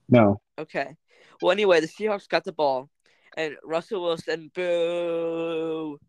No. 0.07 0.41
Okay. 0.57 0.95
Well, 1.41 1.51
anyway, 1.51 1.79
the 1.81 1.87
Seahawks 1.87 2.27
got 2.27 2.43
the 2.43 2.53
ball, 2.53 2.89
and 3.37 3.55
Russell 3.63 4.01
Wilson, 4.01 4.49
boo, 4.55 5.99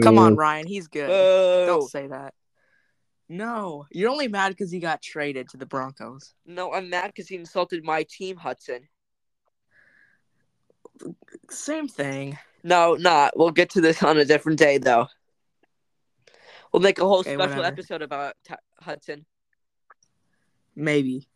Come 0.00 0.18
on, 0.18 0.36
Ryan. 0.36 0.66
He's 0.66 0.88
good. 0.88 1.08
boo. 1.08 1.66
Don't 1.66 1.90
say 1.90 2.06
that. 2.06 2.34
No, 3.32 3.86
you're 3.90 4.10
only 4.10 4.28
mad 4.28 4.50
because 4.50 4.70
he 4.70 4.78
got 4.78 5.00
traded 5.00 5.48
to 5.48 5.56
the 5.56 5.64
Broncos. 5.64 6.34
No, 6.44 6.70
I'm 6.74 6.90
mad 6.90 7.06
because 7.06 7.28
he 7.28 7.36
insulted 7.36 7.82
my 7.82 8.02
team, 8.02 8.36
Hudson. 8.36 8.86
Same 11.48 11.88
thing. 11.88 12.38
No, 12.62 12.92
not. 12.94 13.32
We'll 13.34 13.50
get 13.50 13.70
to 13.70 13.80
this 13.80 14.02
on 14.02 14.18
a 14.18 14.26
different 14.26 14.58
day, 14.58 14.76
though. 14.76 15.06
We'll 16.72 16.82
make 16.82 16.98
a 16.98 17.06
whole 17.06 17.20
Okay, 17.20 17.32
special 17.32 17.56
whatever. 17.56 17.64
episode 17.64 18.02
about 18.02 18.34
T- 18.46 18.54
Hudson. 18.82 19.24
Maybe. 20.76 21.26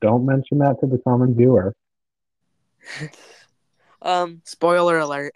Don't 0.00 0.26
mention 0.26 0.58
that 0.58 0.80
to 0.80 0.88
the 0.88 0.98
common 0.98 1.36
viewer. 1.36 1.72
Um. 4.04 4.42
Spoiler 4.44 4.98
alert. 4.98 5.32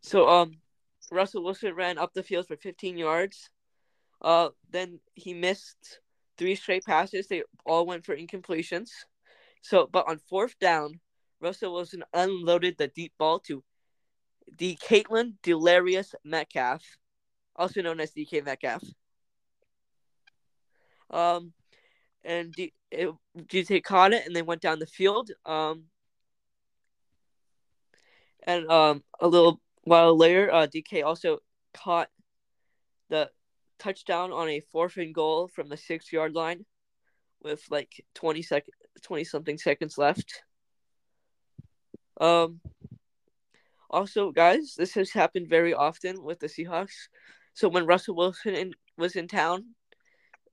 So 0.00 0.26
um, 0.26 0.52
Russell 1.10 1.44
Wilson 1.44 1.74
ran 1.74 1.98
up 1.98 2.14
the 2.14 2.22
field 2.22 2.46
for 2.48 2.56
15 2.56 2.96
yards. 2.96 3.50
Uh, 4.22 4.50
then 4.70 5.00
he 5.14 5.34
missed 5.34 6.00
three 6.38 6.54
straight 6.54 6.84
passes. 6.84 7.26
They 7.26 7.42
all 7.64 7.86
went 7.86 8.04
for 8.04 8.16
incompletions. 8.16 8.90
So, 9.62 9.88
but 9.90 10.08
on 10.08 10.18
fourth 10.18 10.58
down, 10.58 11.00
Russell 11.40 11.74
Wilson 11.74 12.04
unloaded 12.14 12.78
the 12.78 12.88
deep 12.88 13.12
ball 13.18 13.40
to 13.40 13.62
the 14.58 14.76
Caitlin 14.76 15.34
Delarius 15.42 16.14
Metcalf, 16.24 16.82
also 17.56 17.82
known 17.82 18.00
as 18.00 18.12
DK 18.12 18.44
Metcalf. 18.44 18.82
Um, 21.10 21.52
and 22.24 22.52
D- 22.52 22.72
it, 22.90 23.12
DK 23.36 23.82
caught 23.82 24.12
it 24.12 24.26
and 24.26 24.34
they 24.34 24.42
went 24.42 24.60
down 24.62 24.78
the 24.78 24.86
field. 24.86 25.30
Um, 25.44 25.84
and 28.42 28.70
um, 28.70 29.02
a 29.20 29.26
little 29.26 29.60
while 29.84 30.16
later, 30.16 30.52
uh, 30.52 30.66
DK 30.66 31.04
also 31.04 31.38
caught 31.74 32.08
the 33.08 33.30
touchdown 33.78 34.32
on 34.32 34.48
a 34.48 34.60
fourth 34.72 34.96
and 34.96 35.14
goal 35.14 35.48
from 35.48 35.68
the 35.68 35.76
six 35.76 36.12
yard 36.12 36.34
line 36.34 36.64
with 37.42 37.62
like 37.70 38.04
20 38.14 38.42
sec 38.42 38.64
20 39.02 39.24
something 39.24 39.58
seconds 39.58 39.98
left. 39.98 40.42
Um 42.20 42.60
also 43.88 44.32
guys, 44.32 44.74
this 44.76 44.94
has 44.94 45.10
happened 45.10 45.48
very 45.48 45.74
often 45.74 46.22
with 46.22 46.40
the 46.40 46.48
Seahawks. 46.48 47.08
So 47.54 47.68
when 47.68 47.86
Russell 47.86 48.16
Wilson 48.16 48.54
in, 48.54 48.74
was 48.96 49.16
in 49.16 49.28
town, 49.28 49.74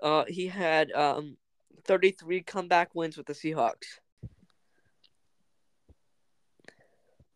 uh 0.01 0.25
he 0.27 0.47
had 0.47 0.91
um 0.91 1.37
33 1.85 2.43
comeback 2.43 2.95
wins 2.95 3.17
with 3.17 3.25
the 3.25 3.33
Seahawks. 3.33 3.99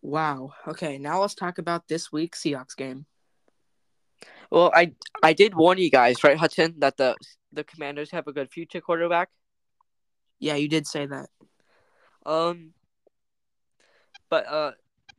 Wow. 0.01 0.53
Okay, 0.67 0.97
now 0.97 1.19
let's 1.19 1.35
talk 1.35 1.57
about 1.57 1.87
this 1.87 2.11
week's 2.11 2.41
Seahawks 2.41 2.77
game. 2.77 3.05
Well, 4.51 4.71
I 4.73 4.93
I 5.21 5.33
did 5.33 5.55
warn 5.55 5.77
you 5.77 5.89
guys, 5.89 6.23
right, 6.23 6.37
Hudson, 6.37 6.75
that 6.79 6.97
the 6.97 7.15
the 7.51 7.63
Commanders 7.63 8.11
have 8.11 8.27
a 8.27 8.33
good 8.33 8.51
future 8.51 8.81
quarterback. 8.81 9.29
Yeah, 10.39 10.55
you 10.55 10.67
did 10.67 10.87
say 10.87 11.05
that. 11.05 11.29
Um, 12.25 12.73
but 14.29 14.47
uh, 14.47 14.71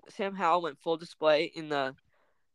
Sam 0.09 0.35
Howell 0.35 0.63
went 0.63 0.79
full 0.79 0.97
display 0.97 1.51
in 1.55 1.69
the 1.69 1.95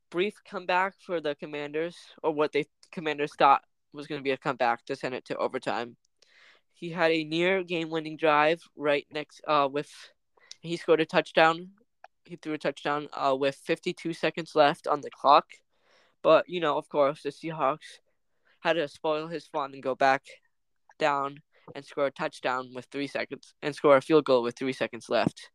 brief 0.10 0.36
comeback 0.50 0.94
for 1.00 1.20
the 1.20 1.36
Commanders, 1.36 1.98
or 2.22 2.32
what 2.32 2.52
they 2.52 2.66
Commanders 2.92 3.34
thought 3.38 3.64
was 3.94 4.08
going 4.08 4.20
to 4.20 4.24
be 4.24 4.32
a 4.32 4.38
comeback 4.38 4.86
to 4.86 4.96
send 4.96 5.16
it 5.16 5.26
to 5.26 5.38
overtime. 5.38 5.98
He 6.74 6.90
had 6.90 7.12
a 7.12 7.24
near 7.24 7.64
game-winning 7.64 8.18
drive 8.18 8.62
right 8.76 9.06
next 9.12 9.42
uh 9.48 9.70
with 9.72 9.92
he 10.62 10.78
scored 10.78 11.02
a 11.02 11.06
touchdown. 11.06 11.70
He 12.26 12.36
threw 12.36 12.54
a 12.54 12.58
touchdown 12.58 13.10
uh 13.14 13.36
with 13.38 13.56
52 13.56 14.14
seconds 14.14 14.56
left 14.56 14.88
on 14.88 15.02
the 15.02 15.12
clock. 15.12 15.46
But, 16.24 16.50
you 16.50 16.60
know, 16.60 16.78
of 16.78 16.90
course, 16.90 17.22
the 17.22 17.30
Seahawks 17.30 18.00
had 18.62 18.74
to 18.74 18.88
spoil 18.88 19.28
his 19.28 19.46
fun 19.46 19.74
and 19.74 19.84
go 19.84 19.94
back 19.94 20.24
down 20.98 21.42
and 21.76 21.86
score 21.86 22.08
a 22.08 22.12
touchdown 22.12 22.72
with 22.74 22.86
3 22.92 23.08
seconds 23.08 23.54
and 23.62 23.76
score 23.76 23.98
a 23.98 24.02
field 24.02 24.26
goal 24.26 24.42
with 24.42 24.58
3 24.58 24.74
seconds 24.74 25.10
left. 25.10 25.50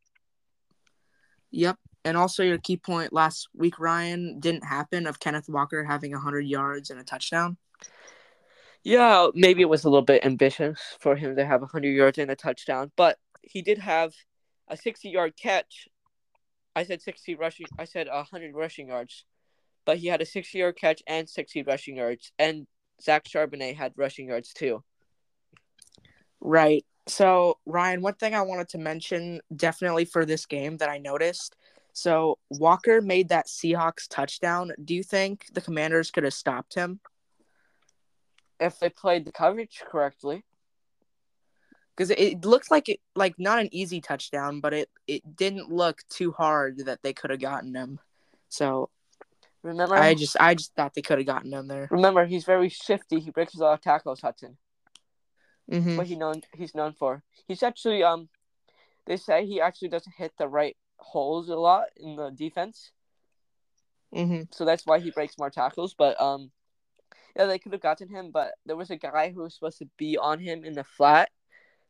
Yep. 1.51 1.77
And 2.05 2.17
also 2.17 2.43
your 2.43 2.59
key 2.59 2.77
point 2.77 3.13
last 3.13 3.49
week, 3.55 3.79
Ryan, 3.79 4.39
didn't 4.41 4.65
happen 4.65 5.07
of 5.07 5.21
Kenneth 5.21 5.49
Walker 5.49 5.85
having 5.85 6.13
100 6.13 6.41
yards 6.47 6.91
and 6.91 7.01
a 7.01 7.05
touchdown. 7.05 7.57
Yeah, 8.85 9.29
maybe 9.35 9.63
it 9.63 9.69
was 9.69 9.85
a 9.85 9.89
little 9.89 10.05
bit 10.05 10.25
ambitious 10.25 10.81
for 11.01 11.17
him 11.17 11.37
to 11.37 11.45
have 11.45 11.63
100 11.63 11.89
yards 11.89 12.19
and 12.19 12.31
a 12.31 12.37
touchdown, 12.37 12.93
but 12.97 13.19
he 13.43 13.61
did 13.61 13.79
have 13.79 14.15
a 14.69 14.77
60 14.77 15.09
yard 15.09 15.35
catch. 15.37 15.89
I 16.77 16.85
said 16.85 17.03
60 17.03 17.35
rushing, 17.35 17.67
I 17.79 17.85
said 17.85 18.07
100 18.07 18.55
rushing 18.55 18.89
yards, 18.89 19.25
but 19.89 19.97
he 19.97 20.09
had 20.09 20.21
a 20.21 20.27
60 20.27 20.59
yard 20.59 20.77
catch 20.77 21.03
and 21.07 21.27
60 21.27 21.63
rushing 21.63 21.97
yards, 21.97 22.31
and 22.39 22.67
Zach 23.01 23.25
Charbonnet 23.25 23.75
had 23.75 23.95
rushing 23.97 24.29
yards 24.29 24.53
too. 24.53 24.85
Right. 26.43 26.85
So, 27.07 27.57
Ryan, 27.65 28.03
one 28.03 28.13
thing 28.13 28.35
I 28.35 28.43
wanted 28.43 28.69
to 28.69 28.79
mention 28.79 29.41
definitely 29.57 30.05
for 30.05 30.27
this 30.27 30.45
game 30.45 30.77
that 30.77 30.91
I 30.91 30.99
noticed. 30.99 31.57
So, 31.95 32.37
Walker 32.51 33.01
made 33.01 33.31
that 33.31 33.47
Seahawks 33.47 34.07
touchdown. 34.11 34.73
Do 34.85 34.95
you 34.95 35.03
think 35.03 35.47
the 35.55 35.63
Commanders 35.63 36.11
could 36.11 36.25
have 36.25 36.35
stopped 36.35 36.75
him? 36.75 37.01
If 38.61 38.79
they 38.81 38.91
played 38.91 39.25
the 39.25 39.33
coverage 39.33 39.83
correctly, 39.91 40.45
Because 41.97 42.11
it, 42.11 42.19
it 42.19 42.45
looked 42.45 42.71
like 42.71 42.91
it, 42.91 43.01
like 43.17 43.37
not 43.39 43.59
an 43.59 43.71
easy 43.73 44.03
touchdown, 44.03 44.61
but 44.61 44.75
it 44.75 44.91
it 45.07 45.35
didn't 45.35 45.73
look 45.73 46.03
too 46.11 46.33
hard 46.33 46.85
that 46.85 47.03
they 47.03 47.15
could 47.15 47.31
have 47.31 47.41
gotten 47.41 47.75
him. 47.75 47.99
So 48.51 48.91
remember, 49.69 49.95
I 49.95 50.15
just 50.15 50.37
I 50.41 50.55
just 50.55 50.75
thought 50.75 50.95
they 50.95 51.03
could 51.03 51.19
have 51.19 51.27
gotten 51.27 51.53
him 51.53 51.69
there. 51.69 51.89
remember 51.91 52.25
he's 52.27 52.45
very 52.45 52.69
shifty. 52.69 53.21
He 53.21 53.31
breaks 53.31 53.55
a 53.55 53.59
lot 53.59 53.75
of 53.75 53.81
tackles, 53.81 54.21
Hudson. 54.21 54.57
hmm 55.71 55.97
what 55.97 56.07
he 56.07 56.17
known 56.17 56.43
he's 56.55 56.75
known 56.75 56.93
for. 56.93 57.23
He's 57.47 57.63
actually 57.63 58.03
um 58.03 58.29
they 59.07 59.17
say 59.17 59.47
he 59.47 59.61
actually 59.61 59.89
doesn't 59.89 60.15
hit 60.17 60.33
the 60.39 60.49
right 60.49 60.77
holes 60.99 61.49
a 61.49 61.57
lot 61.57 61.89
in 61.97 62.17
the 62.17 62.31
defense. 62.31 62.91
hmm 64.13 64.43
So 64.53 64.65
that's 64.65 64.87
why 64.87 64.99
he 64.99 65.11
breaks 65.11 65.39
more 65.39 65.51
tackles. 65.51 65.95
But 65.97 66.21
um 66.21 66.51
yeah, 67.37 67.47
they 67.47 67.59
could 67.59 67.73
have 67.73 67.83
gotten 67.83 68.09
him, 68.09 68.31
but 68.33 68.55
there 68.67 68.77
was 68.77 68.91
a 68.91 68.97
guy 68.97 69.31
who 69.31 69.43
was 69.43 69.55
supposed 69.55 69.79
to 69.79 69.89
be 69.97 70.17
on 70.19 70.41
him 70.41 70.65
in 70.65 70.73
the 70.73 70.85
flat 70.85 71.31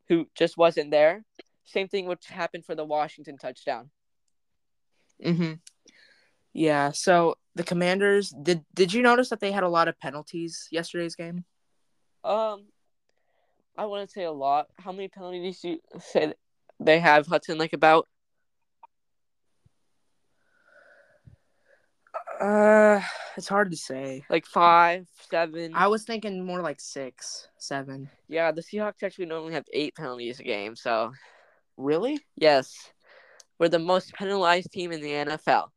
who 0.08 0.26
just 0.34 0.56
wasn't 0.56 0.90
there. 0.90 1.24
Same 1.64 1.88
thing 1.88 2.06
which 2.06 2.26
happened 2.26 2.64
for 2.64 2.74
the 2.74 2.84
Washington 2.84 3.36
touchdown. 3.38 3.90
hmm 5.22 5.54
Yeah. 6.58 6.92
So 6.92 7.36
the 7.54 7.62
Commanders 7.62 8.30
did. 8.30 8.64
Did 8.74 8.92
you 8.92 9.02
notice 9.02 9.28
that 9.30 9.40
they 9.40 9.52
had 9.52 9.62
a 9.62 9.68
lot 9.68 9.88
of 9.88 9.98
penalties 10.00 10.68
yesterday's 10.70 11.14
game? 11.14 11.44
Um 12.24 12.66
I 13.76 13.86
wouldn't 13.86 14.10
say 14.10 14.24
a 14.24 14.32
lot. 14.32 14.66
How 14.76 14.90
many 14.90 15.08
penalties 15.08 15.60
do 15.60 15.68
you 15.68 15.78
say 16.00 16.34
they 16.80 16.98
have, 16.98 17.28
Hudson, 17.28 17.58
like 17.58 17.72
about? 17.72 18.08
Uh, 22.40 23.00
it's 23.36 23.48
hard 23.48 23.70
to 23.70 23.76
say. 23.76 24.24
Like 24.28 24.46
five, 24.46 25.06
seven? 25.30 25.72
I 25.76 25.86
was 25.86 26.04
thinking 26.04 26.44
more 26.44 26.60
like 26.60 26.80
six, 26.80 27.48
seven. 27.58 28.10
Yeah, 28.28 28.50
the 28.50 28.62
Seahawks 28.62 29.04
actually 29.04 29.26
normally 29.26 29.54
have 29.54 29.64
eight 29.72 29.94
penalties 29.94 30.40
a 30.40 30.44
game, 30.44 30.74
so 30.74 31.12
Really? 31.78 32.18
Yes. 32.34 32.74
We're 33.58 33.68
the 33.68 33.78
most 33.78 34.12
penalized 34.14 34.72
team 34.72 34.90
in 34.90 35.00
the 35.00 35.10
NFL. 35.10 35.68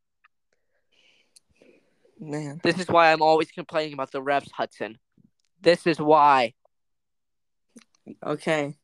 Man. 2.22 2.60
This 2.62 2.78
is 2.78 2.88
why 2.88 3.12
I'm 3.12 3.22
always 3.22 3.50
complaining 3.50 3.94
about 3.94 4.12
the 4.12 4.22
refs, 4.22 4.50
Hudson. 4.52 4.98
This 5.60 5.86
is 5.86 5.98
why. 5.98 6.54
Okay. 8.24 8.76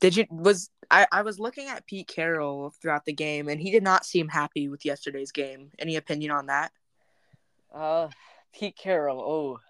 Did 0.00 0.16
you 0.16 0.26
was 0.30 0.70
I, 0.90 1.06
I 1.10 1.22
was 1.22 1.40
looking 1.40 1.68
at 1.68 1.86
Pete 1.86 2.06
Carroll 2.06 2.72
throughout 2.80 3.04
the 3.04 3.12
game 3.12 3.48
and 3.48 3.60
he 3.60 3.70
did 3.70 3.82
not 3.82 4.06
seem 4.06 4.28
happy 4.28 4.68
with 4.68 4.84
yesterday's 4.84 5.32
game. 5.32 5.70
Any 5.78 5.96
opinion 5.96 6.30
on 6.30 6.46
that? 6.46 6.70
Uh, 7.74 8.08
Pete 8.54 8.76
Carroll. 8.76 9.20
Oh, 9.20 9.60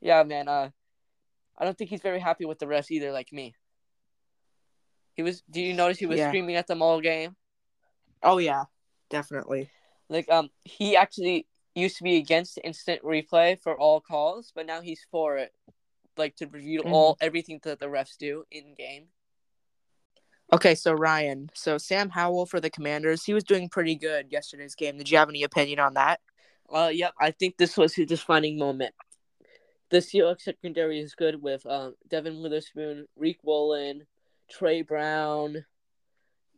yeah, 0.00 0.22
man. 0.22 0.48
Uh, 0.48 0.70
I 1.58 1.64
don't 1.64 1.76
think 1.76 1.90
he's 1.90 2.02
very 2.02 2.20
happy 2.20 2.44
with 2.44 2.58
the 2.58 2.66
refs 2.66 2.90
either, 2.90 3.12
like 3.12 3.32
me. 3.32 3.54
He 5.14 5.22
was. 5.22 5.42
Do 5.50 5.60
you 5.60 5.74
notice 5.74 5.98
he 5.98 6.06
was 6.06 6.18
Yeah. 6.18 6.28
screaming 6.28 6.56
at 6.56 6.66
them 6.66 6.82
all 6.82 7.00
game? 7.00 7.36
Oh 8.22 8.38
yeah, 8.38 8.64
definitely. 9.10 9.70
Like, 10.08 10.30
um, 10.30 10.50
he 10.64 10.96
actually 10.96 11.46
used 11.74 11.96
to 11.98 12.04
be 12.04 12.16
against 12.16 12.58
instant 12.62 13.02
replay 13.02 13.60
for 13.60 13.74
all 13.78 14.00
calls, 14.00 14.52
but 14.54 14.66
now 14.66 14.80
he's 14.80 15.04
for 15.10 15.38
it, 15.38 15.52
like 16.16 16.36
to 16.36 16.46
review 16.46 16.80
all 16.80 17.16
everything 17.20 17.60
that 17.64 17.80
the 17.80 17.86
refs 17.86 18.16
do 18.18 18.44
in 18.50 18.74
game. 18.74 19.06
Okay, 20.52 20.74
so 20.74 20.92
Ryan, 20.92 21.48
so 21.54 21.78
Sam 21.78 22.10
Howell 22.10 22.44
for 22.44 22.60
the 22.60 22.68
Commanders, 22.68 23.24
he 23.24 23.32
was 23.32 23.44
doing 23.44 23.70
pretty 23.70 23.94
good 23.94 24.26
yesterday's 24.30 24.74
game. 24.74 24.98
Did 24.98 25.10
you 25.10 25.16
have 25.16 25.30
any 25.30 25.44
opinion 25.44 25.78
on 25.78 25.94
that? 25.94 26.20
Uh, 26.70 26.90
yep. 26.92 27.14
I 27.18 27.30
think 27.30 27.56
this 27.56 27.76
was 27.76 27.94
his 27.94 28.06
defining 28.06 28.58
moment. 28.58 28.94
The 29.90 29.98
Seahawks 29.98 30.42
secondary 30.42 31.00
is 31.00 31.14
good 31.14 31.42
with 31.42 31.64
um 31.66 31.94
Devon 32.08 32.42
Witherspoon, 32.42 33.06
Riq 33.20 33.36
Woolen, 33.42 34.06
Tre 34.50 34.82
Brown, 34.82 35.64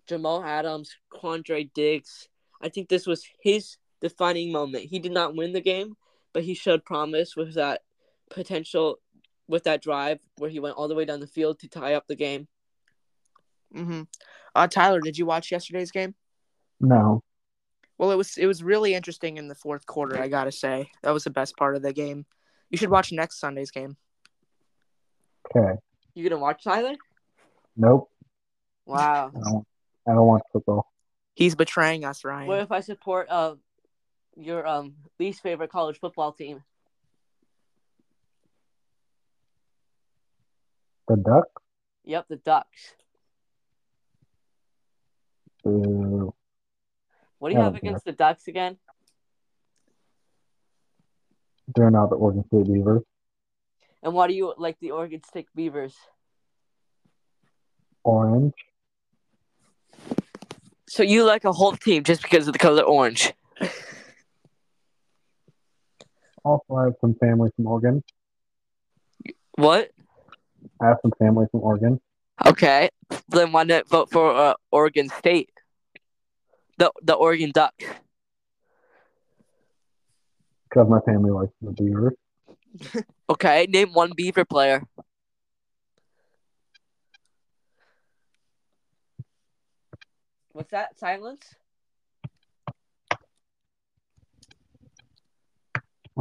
Jamal 0.09 0.43
Adams, 0.43 0.97
Quandre 1.13 1.73
Diggs. 1.73 2.29
I 2.61 2.69
think 2.69 2.89
this 2.89 3.07
was 3.07 3.25
his 3.41 3.77
defining 4.01 4.53
moment. 4.53 4.85
He 4.85 4.99
did 4.99 5.13
not 5.13 5.35
win 5.35 5.53
the 5.53 5.61
game, 5.61 5.97
but 6.33 6.45
he 6.45 6.55
showed 6.55 6.85
promise 6.85 7.37
with 7.37 7.55
that 7.55 7.83
potential, 8.31 8.99
with 9.49 9.65
that 9.65 9.83
drive 9.83 10.21
where 10.39 10.51
he 10.51 10.61
went 10.61 10.77
all 10.77 10.89
the 10.89 10.95
way 10.95 11.05
down 11.05 11.21
the 11.21 11.27
field 11.27 11.59
to 11.61 11.69
tie 11.69 11.95
up 11.95 12.07
the 12.07 12.17
game. 12.17 12.49
Mm-hmm. 13.75 14.03
Uh, 14.55 14.67
Tyler, 14.69 15.01
did 15.01 15.19
you 15.19 15.27
watch 15.27 15.51
yesterday's 15.51 15.91
game? 15.91 16.15
No. 16.81 17.23
Well, 17.99 18.11
it 18.11 18.17
was 18.17 18.37
it 18.37 18.47
was 18.47 18.63
really 18.63 18.95
interesting 18.95 19.37
in 19.37 19.49
the 19.49 19.55
fourth 19.55 19.87
quarter. 19.87 20.21
I 20.21 20.29
gotta 20.29 20.53
say 20.53 20.91
that 21.03 21.13
was 21.13 21.25
the 21.25 21.31
best 21.31 21.57
part 21.57 21.77
of 21.77 21.83
the 21.83 21.93
game. 21.93 22.27
You 22.71 22.79
should 22.79 22.91
watch 22.91 23.13
next 23.13 23.39
Sunday's 23.39 23.71
game. 23.71 23.97
Okay. 25.57 25.79
You 26.15 26.29
gonna 26.29 26.41
watch 26.41 26.65
Tyler? 26.65 26.95
Nope. 27.77 28.11
Wow. 28.87 29.31
I 29.35 29.51
don't, 29.51 29.67
I 30.09 30.13
don't 30.13 30.27
watch 30.27 30.43
football. 30.53 30.91
He's 31.35 31.55
betraying 31.55 32.05
us, 32.05 32.25
Ryan. 32.25 32.49
What 32.49 32.61
if 32.61 32.73
I 32.73 32.81
support 32.81 33.29
uh 33.31 33.55
your 34.37 34.67
um 34.67 34.95
least 35.19 35.43
favorite 35.43 35.71
college 35.71 35.99
football 35.99 36.33
team? 36.33 36.63
The 41.09 41.17
Ducks? 41.17 41.63
Yep, 42.05 42.27
the 42.29 42.37
Ducks. 42.37 42.95
Boo. 45.63 46.35
What 47.39 47.51
do 47.51 47.57
you 47.57 47.63
have 47.63 47.75
against 47.75 48.05
the 48.05 48.13
Ducks 48.13 48.49
again? 48.49 48.79
They're 51.75 51.91
not 51.91 52.11
the 52.11 52.17
Oregon 52.17 52.45
State 52.47 52.67
Beavers. 52.67 53.03
And 54.03 54.13
why 54.13 54.29
do 54.29 54.35
you 54.35 54.55
like 54.59 54.79
the 54.81 54.91
Oregon 54.91 55.23
State 55.25 55.49
Beavers? 55.55 55.95
Orange. 58.03 58.53
So 60.89 61.03
you 61.03 61.25
like 61.25 61.45
a 61.45 61.53
whole 61.53 61.73
team 61.73 62.05
just 62.05 62.23
because 62.23 62.47
of 62.47 62.53
the 62.53 62.59
color 62.59 62.83
orange? 62.83 63.33
Also, 66.45 66.75
I 66.77 66.85
have 66.85 66.95
some 67.01 67.15
family 67.15 67.51
from 67.57 67.67
Oregon. 67.67 68.05
What? 69.57 69.91
I 70.81 70.89
have 70.89 70.99
some 71.03 71.13
family 71.19 71.47
from 71.51 71.61
Oregon. 71.63 72.01
Okay, 72.45 72.91
then 73.29 73.53
why 73.53 73.65
not 73.65 73.89
vote 73.89 74.11
for 74.11 74.35
uh, 74.35 74.55
Oregon 74.71 75.09
State? 75.09 75.51
The 76.79 76.93
the 77.03 77.15
Oregon 77.15 77.53
Ducks. 77.53 77.85
Because 80.69 80.89
my 80.89 81.01
family 81.01 81.31
likes 81.31 81.53
the 81.61 81.73
Beavers. 81.73 82.15
Okay, 83.27 83.67
name 83.71 83.95
one 83.95 84.13
Beaver 84.15 84.45
player. 84.45 84.87
What's 90.53 90.73
that? 90.73 90.99
Silence? 90.99 91.55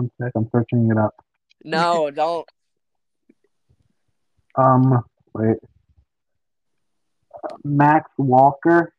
One 0.03 0.11
sec, 0.21 0.31
I'm 0.35 0.49
searching 0.51 0.89
it 0.91 0.97
up. 0.97 1.15
No, 1.63 2.11
don't. 2.15 2.47
Um, 4.55 5.03
wait. 5.33 5.57
Uh, 7.43 7.55
Max 7.63 8.09
Walker, 8.17 8.93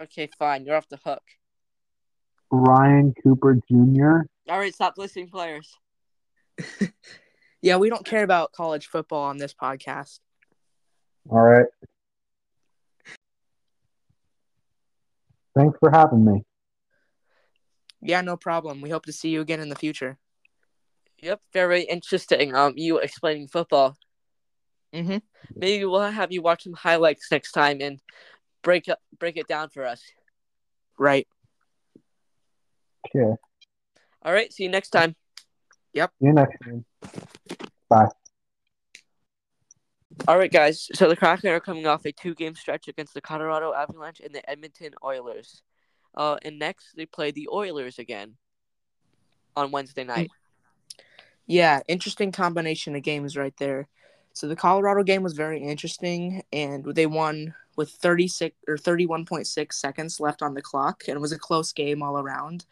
Okay, 0.00 0.28
fine. 0.38 0.64
You're 0.64 0.76
off 0.76 0.88
the 0.88 0.98
hook. 1.04 1.22
Ryan 2.50 3.14
Cooper 3.22 3.54
Jr., 3.70 4.26
All 4.48 4.58
right, 4.58 4.74
stop 4.74 4.98
listing 4.98 5.28
players. 5.28 5.76
yeah, 7.62 7.76
we 7.76 7.88
don't 7.88 8.04
care 8.04 8.24
about 8.24 8.52
college 8.52 8.86
football 8.86 9.22
on 9.24 9.36
this 9.36 9.54
podcast. 9.54 10.18
All 11.30 11.40
right. 11.40 11.66
Thanks 15.56 15.78
for 15.78 15.90
having 15.90 16.24
me. 16.24 16.44
Yeah, 18.02 18.20
no 18.20 18.36
problem. 18.36 18.80
We 18.80 18.90
hope 18.90 19.06
to 19.06 19.12
see 19.12 19.30
you 19.30 19.40
again 19.40 19.60
in 19.60 19.68
the 19.68 19.76
future. 19.76 20.18
Yep, 21.22 21.40
very 21.52 21.82
interesting. 21.82 22.54
Um, 22.54 22.74
you 22.76 22.98
explaining 22.98 23.46
football. 23.46 23.96
Mm-hmm. 24.92 25.18
Maybe 25.54 25.84
we'll 25.84 26.02
have 26.02 26.32
you 26.32 26.42
watch 26.42 26.64
some 26.64 26.74
highlights 26.74 27.30
next 27.30 27.52
time 27.52 27.78
and 27.80 28.00
break 28.62 28.88
up 28.88 28.98
break 29.18 29.36
it 29.36 29.46
down 29.46 29.70
for 29.70 29.86
us. 29.86 30.02
Right. 30.98 31.28
Okay. 33.06 33.36
All 34.24 34.32
right, 34.32 34.52
see 34.52 34.64
you 34.64 34.68
next 34.68 34.90
time. 34.90 35.14
Yep. 35.94 36.10
See 36.20 36.26
you 36.26 36.32
next 36.32 36.56
time. 36.64 36.84
Bye. 37.88 38.08
All 40.28 40.38
right, 40.38 40.52
guys. 40.52 40.88
So 40.92 41.08
the 41.08 41.16
Kraken 41.16 41.50
are 41.50 41.60
coming 41.60 41.86
off 41.86 42.04
a 42.04 42.12
two-game 42.12 42.54
stretch 42.54 42.86
against 42.86 43.14
the 43.14 43.20
Colorado 43.20 43.72
Avalanche 43.72 44.20
and 44.20 44.34
the 44.34 44.48
Edmonton 44.48 44.92
Oilers. 45.02 45.62
Uh, 46.14 46.36
and 46.42 46.58
next 46.58 46.94
they 46.96 47.06
play 47.06 47.30
the 47.30 47.48
Oilers 47.52 47.98
again 47.98 48.36
on 49.56 49.70
Wednesday 49.70 50.04
night. 50.04 50.30
Yeah, 51.46 51.80
interesting 51.88 52.32
combination 52.32 52.94
of 52.94 53.02
games 53.02 53.36
right 53.36 53.56
there. 53.58 53.88
So 54.32 54.48
the 54.48 54.56
Colorado 54.56 55.02
game 55.02 55.22
was 55.22 55.34
very 55.34 55.60
interesting, 55.60 56.42
and 56.52 56.84
they 56.94 57.06
won 57.06 57.54
with 57.76 57.90
36 57.90 58.56
or 58.68 58.76
31.6 58.76 59.72
seconds 59.72 60.20
left 60.20 60.42
on 60.42 60.54
the 60.54 60.62
clock, 60.62 61.04
and 61.06 61.16
it 61.16 61.20
was 61.20 61.32
a 61.32 61.38
close 61.38 61.72
game 61.72 62.02
all 62.02 62.18
around. 62.18 62.64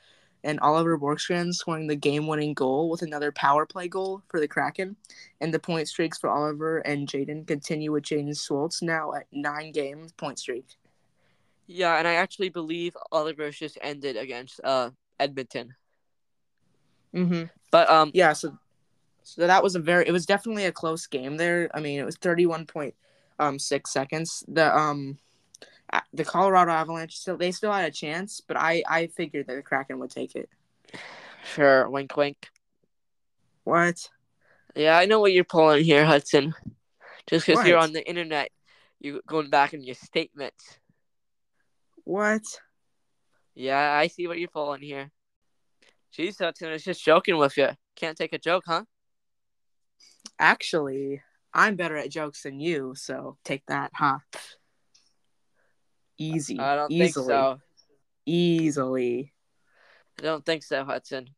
And 0.43 0.59
Oliver 0.61 0.99
Bjorkstrand 0.99 1.53
scoring 1.53 1.87
the 1.87 1.97
game-winning 1.97 2.55
goal 2.55 2.89
with 2.89 3.03
another 3.03 3.31
power 3.31 3.67
play 3.67 3.89
goal 3.89 4.23
for 4.29 4.41
the 4.41 4.49
Kraken, 4.49 4.97
and 5.41 5.53
the 5.53 5.59
point 5.59 5.89
streaks 5.89 6.17
for 6.17 6.31
Oliver 6.31 6.79
and 6.79 7.07
Jaden 7.07 7.47
continue 7.47 7.93
with 7.93 8.05
Jaden 8.05 8.41
Schwartz 8.43 8.81
now 8.81 9.13
at 9.13 9.27
nine 9.33 9.73
games 9.73 10.13
point 10.13 10.39
streak. 10.39 10.65
Yeah, 11.73 11.99
and 11.99 12.09
I 12.09 12.15
actually 12.15 12.49
believe 12.49 12.97
Oliver's 13.13 13.57
just 13.57 13.79
ended 13.81 14.17
against 14.17 14.61
uh 14.65 14.91
Edmonton. 15.21 15.77
Mm-hmm. 17.15 17.45
But 17.71 17.89
um, 17.89 18.11
Yeah, 18.13 18.33
so 18.33 18.59
so 19.23 19.47
that 19.47 19.63
was 19.63 19.77
a 19.77 19.79
very 19.79 20.05
it 20.09 20.11
was 20.11 20.27
definitely 20.27 20.65
a 20.65 20.73
close 20.73 21.07
game 21.07 21.37
there. 21.37 21.71
I 21.73 21.79
mean, 21.79 22.01
it 22.01 22.05
was 22.05 22.17
31.6 22.17 23.87
seconds. 23.87 24.45
The 24.49 24.77
um 24.77 25.19
the 26.13 26.25
Colorado 26.25 26.73
Avalanche 26.73 27.17
still 27.17 27.37
they 27.37 27.53
still 27.53 27.73
had 27.73 27.85
a 27.85 27.93
chance, 27.93 28.41
but 28.41 28.57
I 28.57 28.83
I 28.89 29.07
figured 29.07 29.47
that 29.47 29.55
the 29.55 29.63
Kraken 29.63 30.01
would 30.01 30.11
take 30.11 30.35
it. 30.35 30.51
sure, 31.45 31.89
wink, 31.89 32.17
wink. 32.17 32.49
What? 33.63 34.11
Yeah, 34.75 34.99
I 34.99 35.07
know 35.07 35.21
what 35.21 35.33
you're 35.33 35.45
pulling 35.45 35.85
here, 35.85 36.05
Hudson. 36.05 36.53
Just 37.29 37.47
because 37.47 37.65
you're 37.65 37.79
on 37.79 37.93
the 37.93 38.05
internet, 38.09 38.51
you 38.99 39.21
going 39.25 39.51
back 39.51 39.73
in 39.73 39.85
your 39.85 39.95
statements. 39.95 40.80
What? 42.05 42.43
Yeah, 43.55 43.93
I 43.93 44.07
see 44.07 44.27
what 44.27 44.39
you're 44.39 44.49
pulling 44.49 44.83
here. 44.83 45.11
Jeez, 46.17 46.39
Hudson, 46.39 46.69
I 46.69 46.73
was 46.73 46.85
just 46.85 47.05
joking 47.05 47.37
with 47.37 47.57
you. 47.57 47.69
Can't 47.97 48.17
take 48.17 48.33
a 48.33 48.39
joke, 48.39 48.65
huh? 48.67 48.85
Actually, 50.39 51.23
I'm 51.53 51.77
better 51.77 51.97
at 51.97 52.11
jokes 52.11 52.43
than 52.43 52.61
you, 52.61 52.95
so 52.97 53.37
take 53.45 53.65
that, 53.67 53.91
huh? 53.95 54.19
Easy. 56.19 56.59
I 56.59 56.77
don't 56.77 56.91
easily, 56.91 57.13
think 57.13 57.15
so. 57.15 57.59
Easily. 58.27 59.33
I 60.19 60.23
don't 60.23 60.45
think 60.45 60.63
so, 60.63 60.85
Hudson. 60.85 61.29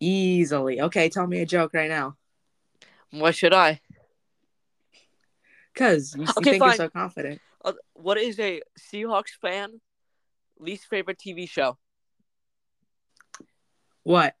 Easily. 0.00 0.80
Okay, 0.80 1.08
tell 1.08 1.26
me 1.26 1.40
a 1.40 1.46
joke 1.46 1.74
right 1.74 1.90
now. 1.90 2.16
What 3.10 3.34
should 3.34 3.52
I? 3.52 3.80
Cause 5.74 6.14
you, 6.16 6.26
Okay, 6.26 6.50
think 6.50 6.60
fine. 6.60 6.68
you're 6.70 6.74
so 6.74 6.88
confident. 6.88 7.40
Uh, 7.64 7.72
what 7.94 8.18
is 8.18 8.38
a 8.38 8.60
Seahawks 8.78 9.30
fan 9.40 9.80
least 10.58 10.86
favorite 10.86 11.18
TV 11.18 11.46
show? 11.46 11.78
What? 14.02 14.34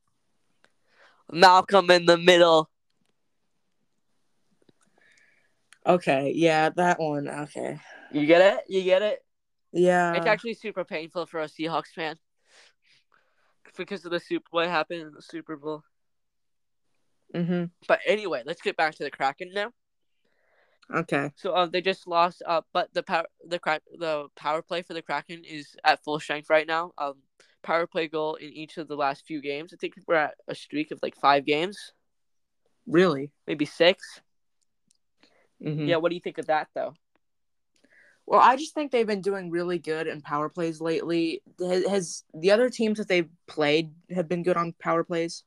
Malcolm 1.32 1.90
in 1.90 2.06
the 2.06 2.18
middle. 2.18 2.68
Okay, 5.86 6.32
yeah, 6.34 6.68
that 6.70 7.00
one. 7.00 7.28
Okay. 7.28 7.80
You 8.12 8.26
get 8.26 8.40
it? 8.40 8.64
You 8.68 8.82
get 8.84 9.02
it? 9.02 9.24
Yeah. 9.72 10.16
It's 10.16 10.26
actually 10.26 10.54
super 10.54 10.84
painful 10.84 11.26
for 11.26 11.40
a 11.40 11.46
Seahawks 11.46 11.88
fan 11.94 12.18
because 13.76 14.04
of 14.04 14.10
the 14.10 14.20
Super 14.20 14.46
what 14.50 14.68
happened 14.68 15.00
in 15.00 15.12
the 15.12 15.22
Super 15.22 15.56
Bowl. 15.56 15.82
hmm 17.34 17.64
But 17.88 18.00
anyway, 18.06 18.42
let's 18.44 18.62
get 18.62 18.76
back 18.76 18.94
to 18.96 19.04
the 19.04 19.10
Kraken 19.10 19.50
now. 19.54 19.72
Okay. 20.92 21.30
So 21.34 21.52
uh, 21.52 21.66
they 21.66 21.80
just 21.80 22.06
lost, 22.06 22.42
uh, 22.46 22.60
but 22.72 22.92
the 22.92 23.02
power 23.02 23.24
the 23.46 23.58
crack 23.58 23.82
the 23.98 24.28
power 24.36 24.62
play 24.62 24.82
for 24.82 24.94
the 24.94 25.02
Kraken 25.02 25.44
is 25.44 25.76
at 25.84 26.04
full 26.04 26.20
strength 26.20 26.50
right 26.50 26.66
now. 26.66 26.92
Um, 26.98 27.14
power 27.62 27.86
play 27.86 28.08
goal 28.08 28.34
in 28.34 28.50
each 28.52 28.76
of 28.76 28.88
the 28.88 28.96
last 28.96 29.26
few 29.26 29.40
games. 29.40 29.72
I 29.72 29.76
think 29.76 29.94
we're 30.06 30.14
at 30.16 30.34
a 30.48 30.54
streak 30.54 30.90
of 30.90 31.00
like 31.02 31.16
five 31.16 31.46
games, 31.46 31.92
Really? 32.86 33.30
maybe 33.46 33.64
6 33.64 34.20
hmm 35.62 35.88
Yeah, 35.88 35.96
what 35.96 36.10
do 36.10 36.14
you 36.16 36.20
think 36.20 36.38
of 36.38 36.46
that 36.46 36.68
though? 36.74 36.94
Well, 38.26 38.40
I 38.40 38.56
just 38.56 38.74
think 38.74 38.92
they've 38.92 39.06
been 39.06 39.20
doing 39.20 39.50
really 39.50 39.78
good 39.78 40.06
in 40.06 40.20
power 40.20 40.48
plays 40.48 40.80
lately. 40.80 41.42
Has, 41.58 41.86
has 41.86 42.24
the 42.34 42.52
other 42.52 42.70
teams 42.70 42.98
that 42.98 43.08
they've 43.08 43.28
played 43.48 43.92
have 44.14 44.28
been 44.28 44.42
good 44.44 44.56
on 44.56 44.74
power 44.80 45.02
plays? 45.02 45.42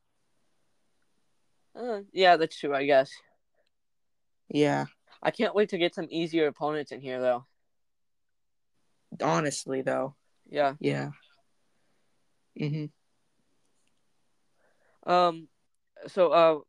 Uh, 1.76 2.02
yeah, 2.14 2.38
that's 2.38 2.58
true. 2.58 2.74
I 2.76 2.86
guess 2.86 3.12
Yeah. 4.50 4.86
I 5.22 5.32
can't 5.32 5.56
wait 5.56 5.70
to 5.70 5.78
get 5.78 5.96
some 5.96 6.08
easier 6.10 6.48
opponents 6.48 6.92
in 6.92 7.02
here 7.02 7.20
though. 7.20 7.46
Honestly, 9.22 9.82
though. 9.82 10.16
Yeah. 10.50 10.76
Yeah. 10.80 11.12
hmm 12.58 12.86
Um. 15.06 15.48
So 16.08 16.32
uh. 16.32 16.60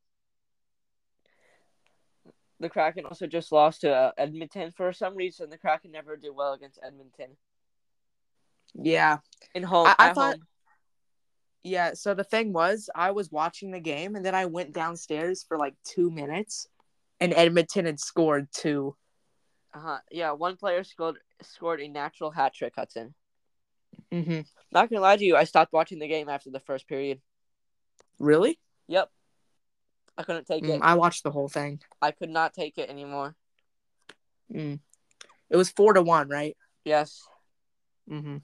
The 2.59 2.71
Kraken 2.71 3.05
also 3.05 3.27
just 3.27 3.53
lost 3.53 3.83
to 3.83 3.93
uh, 3.95 4.13
Edmonton 4.17 4.73
for 4.75 4.91
some 4.93 5.15
reason. 5.15 5.51
The 5.51 5.59
Kraken 5.59 5.91
never 5.93 6.17
did 6.17 6.31
well 6.35 6.55
against 6.55 6.79
Edmonton 6.83 7.37
Yeah. 8.75 9.19
in 9.55 9.63
home. 9.63 9.89
I- 9.89 9.97
I 9.99 10.13
thought- 10.15 10.37
home. 10.37 10.47
Yeah. 11.63 11.93
So 11.93 12.15
the 12.15 12.25
thing 12.25 12.55
was, 12.55 12.89
I 12.95 13.11
was 13.11 13.31
watching 13.31 13.73
the 13.73 13.81
game 13.81 14.17
and 14.17 14.25
then 14.25 14.35
I 14.35 14.47
went 14.47 14.73
downstairs 14.73 15.43
for 15.47 15.59
like 15.59 15.75
two 15.85 16.11
minutes 16.11 16.67
and 17.21 17.33
Edmonton 17.33 17.87
had 17.87 18.01
scored 18.01 18.49
two. 18.53 18.97
Uh-huh. 19.75 19.99
Yeah, 20.11 20.33
one 20.33 20.57
player 20.57 20.85
scored 20.85 21.17
scored 21.43 21.81
a 21.81 21.89
natural 21.89 22.31
hat 22.31 22.55
trick, 22.55 22.75
Hudson. 22.77 23.15
hmm 24.11 24.41
Not 24.73 24.89
gonna 24.91 25.03
lie 25.03 25.17
to 25.17 25.25
you, 25.25 25.37
I 25.37 25.45
stopped 25.45 25.73
watching 25.73 25.99
the 25.99 26.09
game 26.09 26.29
after 26.29 26.51
the 26.51 26.61
first 26.61 26.89
period. 26.89 27.21
Really? 28.19 28.59
Yep. 28.89 29.11
I 30.17 30.23
couldn't 30.23 30.47
take 30.47 30.63
Mm, 30.63 30.77
it. 30.77 30.81
I 30.83 30.95
watched 30.95 31.25
the 31.25 31.31
whole 31.31 31.49
thing. 31.49 31.81
I 32.01 32.11
could 32.11 32.31
not 32.31 32.55
take 32.55 32.79
it 32.79 32.89
anymore. 32.89 33.35
Mm. 34.53 34.81
It 35.51 35.57
was 35.57 35.71
four 35.71 35.93
to 35.93 36.03
one, 36.03 36.29
right? 36.29 36.57
Yes. 36.85 37.23
hmm 38.09 38.39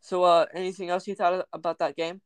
So, 0.00 0.22
uh, 0.24 0.46
anything 0.54 0.88
else 0.88 1.06
you 1.06 1.14
thought 1.14 1.46
about 1.52 1.78
that 1.80 1.96
game? 1.96 2.20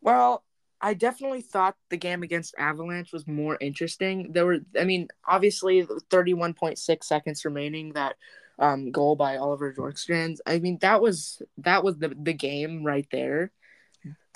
Well, 0.00 0.42
I 0.80 0.94
definitely 0.94 1.42
thought 1.42 1.76
the 1.90 1.96
game 1.96 2.22
against 2.22 2.54
Avalanche 2.58 3.12
was 3.12 3.26
more 3.26 3.58
interesting. 3.60 4.32
There 4.32 4.46
were, 4.46 4.60
I 4.78 4.84
mean, 4.84 5.08
obviously, 5.26 5.86
thirty-one 6.10 6.54
point 6.54 6.78
six 6.78 7.08
seconds 7.08 7.44
remaining. 7.44 7.92
That 7.94 8.16
um, 8.58 8.92
goal 8.92 9.16
by 9.16 9.36
Oliver 9.36 9.72
Bjorkstrand. 9.72 10.38
I 10.46 10.58
mean, 10.58 10.78
that 10.82 11.00
was 11.00 11.42
that 11.58 11.82
was 11.82 11.98
the 11.98 12.14
the 12.20 12.32
game 12.32 12.84
right 12.84 13.06
there, 13.10 13.50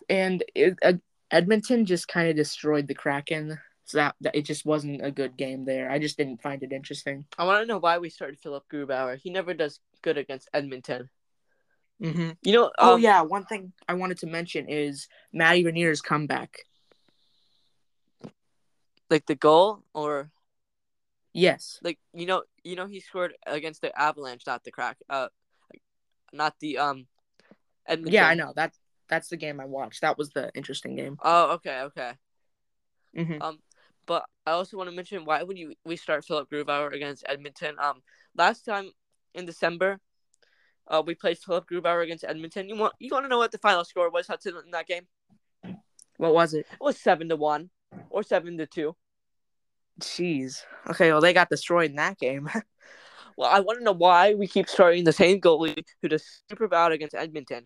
and 0.09 0.43
it, 0.55 0.79
uh, 0.83 0.95
Edmonton 1.31 1.87
just 1.87 2.09
kind 2.09 2.29
of 2.29 2.37
destroyed 2.37 2.89
the 2.89 2.95
Kraken. 2.95 3.59
So 3.85 3.99
that, 3.99 4.15
that 4.21 4.37
it 4.37 4.43
just 4.43 4.65
wasn't 4.65 5.05
a 5.05 5.11
good 5.11 5.37
game 5.37 5.65
there. 5.65 5.91
I 5.91 5.99
just 5.99 6.17
didn't 6.17 6.41
find 6.41 6.63
it 6.63 6.73
interesting. 6.73 7.27
I 7.37 7.45
want 7.45 7.63
to 7.63 7.67
know 7.67 7.79
why 7.79 7.99
we 7.99 8.11
started 8.11 8.39
Philipp 8.39 8.63
Grubauer. 8.73 9.19
He 9.19 9.29
never 9.29 9.55
does 9.55 9.81
good 10.03 10.17
against 10.17 10.49
Edmonton. 10.55 11.11
Mm-hmm. 12.03 12.31
You 12.43 12.53
know? 12.53 12.71
oh 12.79 12.95
um, 12.95 13.01
yeah, 13.01 13.23
one 13.23 13.45
thing 13.45 13.73
I 13.89 13.95
wanted 13.95 14.19
to 14.19 14.27
mention 14.27 14.69
is 14.69 15.09
Matty 15.33 15.65
Beniers' 15.65 16.03
comeback. 16.03 16.59
Like 19.09 19.27
the 19.27 19.35
goal, 19.35 19.85
or 19.95 20.31
Yes. 21.33 21.79
like 21.83 21.99
you 22.13 22.27
know, 22.27 22.43
you 22.63 22.77
know, 22.77 22.87
he 22.87 23.01
scored 23.01 23.35
against 23.47 23.81
the 23.81 23.97
Avalanche, 23.99 24.43
not 24.47 24.65
the 24.65 24.71
Crack. 24.71 24.99
Uh, 25.09 25.29
not 26.33 26.55
the 26.61 26.79
um, 26.79 27.07
Edmonton. 27.87 28.15
Yeah, 28.15 28.27
I 28.27 28.35
know 28.35 28.53
that. 28.57 28.75
That's 29.09 29.29
the 29.29 29.37
game 29.37 29.61
I 29.61 29.67
watched. 29.67 30.01
That 30.01 30.17
was 30.17 30.31
the 30.31 30.51
interesting 30.55 30.97
game. 30.97 31.19
Oh, 31.23 31.53
okay, 31.53 31.81
okay. 31.83 32.13
Mm-hmm. 33.17 33.43
Um, 33.43 33.59
but 34.07 34.25
I 34.47 34.53
also 34.53 34.79
want 34.79 34.89
to 34.89 34.97
mention 34.97 35.25
why 35.25 35.43
would 35.43 35.59
you 35.59 35.75
we 35.85 35.97
start 35.97 36.25
Philipp 36.25 36.51
Grubauer 36.51 36.93
against 36.93 37.25
Edmonton? 37.29 37.77
Um, 37.79 38.03
last 38.37 38.65
time 38.65 38.91
in 39.35 39.45
December, 39.45 40.01
uh, 40.93 41.03
we 41.05 41.15
played 41.15 41.39
Philipp 41.39 41.65
Grubauer 41.69 42.05
against 42.05 42.25
Edmonton. 42.25 42.69
You 42.69 42.77
want 42.77 42.93
you 42.99 43.11
want 43.11 43.25
to 43.25 43.29
know 43.29 43.39
what 43.39 43.51
the 43.51 43.59
final 43.59 43.85
score 43.85 44.11
was 44.11 44.27
Hudson 44.27 44.55
in 44.65 44.71
that 44.73 44.87
game? 44.87 45.07
What 46.19 46.35
was 46.35 46.55
it? 46.55 46.67
It 46.71 46.81
was 46.81 47.01
seven 47.01 47.29
to 47.31 47.37
one 47.37 47.71
or 48.11 48.23
seven 48.23 48.59
to 48.59 48.67
two. 48.67 48.95
Jeez. 50.01 50.63
Okay, 50.91 51.11
well 51.11 51.21
they 51.21 51.33
got 51.33 51.49
destroyed 51.49 51.91
in 51.91 51.97
that 51.97 52.19
game. 52.19 52.49
Well, 53.35 53.49
I 53.51 53.61
want 53.61 53.79
to 53.79 53.85
know 53.85 53.93
why 53.93 54.35
we 54.35 54.47
keep 54.47 54.69
starting 54.69 55.05
the 55.05 55.13
same 55.13 55.41
goalie 55.41 55.83
who 56.03 56.09
does 56.09 56.43
super 56.51 56.69
bad 56.69 56.93
against 56.93 57.15
Edmonton. 57.15 57.65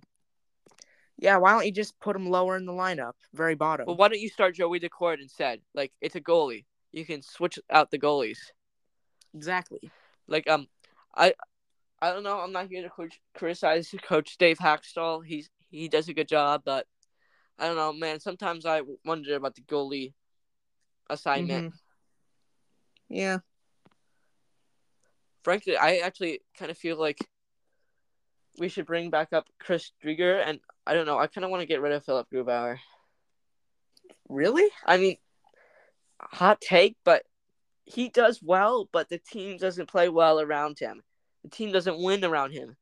yeah, 1.18 1.38
why 1.38 1.50
don't 1.50 1.66
you 1.66 1.72
just 1.72 1.98
put 1.98 2.14
him 2.14 2.30
lower 2.30 2.56
in 2.56 2.66
the 2.66 2.72
lineup, 2.72 3.14
very 3.34 3.56
bottom? 3.56 3.86
Well, 3.86 3.96
why 3.96 4.06
don't 4.06 4.20
you 4.20 4.28
start 4.28 4.54
Joey 4.54 4.78
Daccord 4.78 5.20
instead? 5.20 5.60
Like 5.74 5.92
it's 6.00 6.14
a 6.14 6.20
goalie. 6.20 6.66
You 6.92 7.04
can 7.04 7.20
switch 7.20 7.58
out 7.68 7.90
the 7.90 7.98
goalies. 7.98 8.38
exactly. 9.34 9.90
Like 10.28 10.48
um, 10.48 10.68
I, 11.16 11.34
I 12.06 12.12
don't 12.12 12.22
know. 12.22 12.38
I'm 12.38 12.52
not 12.52 12.68
here 12.68 12.88
to 12.88 13.08
criticize 13.34 13.92
Coach 14.02 14.38
Dave 14.38 14.58
Hakstol. 14.58 15.24
He's 15.26 15.50
he 15.70 15.88
does 15.88 16.08
a 16.08 16.14
good 16.14 16.28
job, 16.28 16.62
but 16.64 16.86
I 17.58 17.66
don't 17.66 17.74
know, 17.74 17.92
man. 17.92 18.20
Sometimes 18.20 18.64
I 18.64 18.82
wonder 19.04 19.34
about 19.34 19.56
the 19.56 19.62
goalie 19.62 20.14
assignment. 21.10 21.74
Mhm. 21.74 21.78
Yeah. 23.08 23.38
Frankly, 25.42 25.76
I 25.76 25.96
actually 25.96 26.42
kind 26.56 26.70
of 26.70 26.78
feel 26.78 26.96
like 26.96 27.18
we 28.58 28.68
should 28.68 28.86
bring 28.86 29.10
back 29.10 29.32
up 29.32 29.48
Chris 29.58 29.90
Driedger, 30.02 30.40
and 30.46 30.60
I 30.86 30.94
don't 30.94 31.06
know. 31.06 31.18
I 31.18 31.26
kind 31.26 31.44
of 31.44 31.50
want 31.50 31.62
to 31.62 31.66
get 31.66 31.80
rid 31.80 31.92
of 31.92 32.04
Philipp 32.04 32.28
Grubauer. 32.32 32.78
Really? 34.28 34.68
I 34.84 34.96
mean, 34.96 35.16
hot 36.20 36.60
take, 36.60 36.96
but 37.04 37.24
he 37.84 38.08
does 38.08 38.40
well, 38.40 38.88
but 38.92 39.08
the 39.08 39.18
team 39.18 39.56
doesn't 39.56 39.88
play 39.88 40.08
well 40.08 40.40
around 40.40 40.78
him. 40.78 41.02
The 41.46 41.56
team 41.56 41.70
doesn't 41.70 42.02
win 42.02 42.24
around 42.24 42.50
him. 42.50 42.76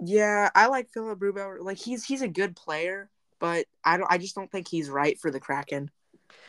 Yeah, 0.00 0.50
I 0.56 0.66
like 0.66 0.90
Philipp 0.90 1.20
Grubauer. 1.20 1.60
Like 1.60 1.78
he's 1.78 2.04
he's 2.04 2.20
a 2.20 2.26
good 2.26 2.56
player, 2.56 3.08
but 3.38 3.66
I 3.84 3.96
don't. 3.96 4.10
I 4.10 4.18
just 4.18 4.34
don't 4.34 4.50
think 4.50 4.66
he's 4.66 4.90
right 4.90 5.16
for 5.20 5.30
the 5.30 5.38
Kraken. 5.38 5.88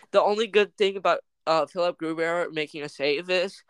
The 0.10 0.22
only 0.22 0.48
good 0.48 0.76
thing 0.78 0.98
about 0.98 1.20
uh, 1.46 1.68
Philipp 1.68 2.00
Grubauer 2.00 2.52
making 2.52 2.82
a 2.82 2.90
save 2.90 3.30
is 3.30 3.62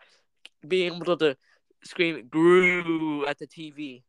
being 0.66 0.94
able 0.94 1.18
to 1.18 1.36
scream 1.84 2.26
"Gru" 2.30 3.26
at 3.26 3.38
the 3.38 3.46
TV. 3.46 4.02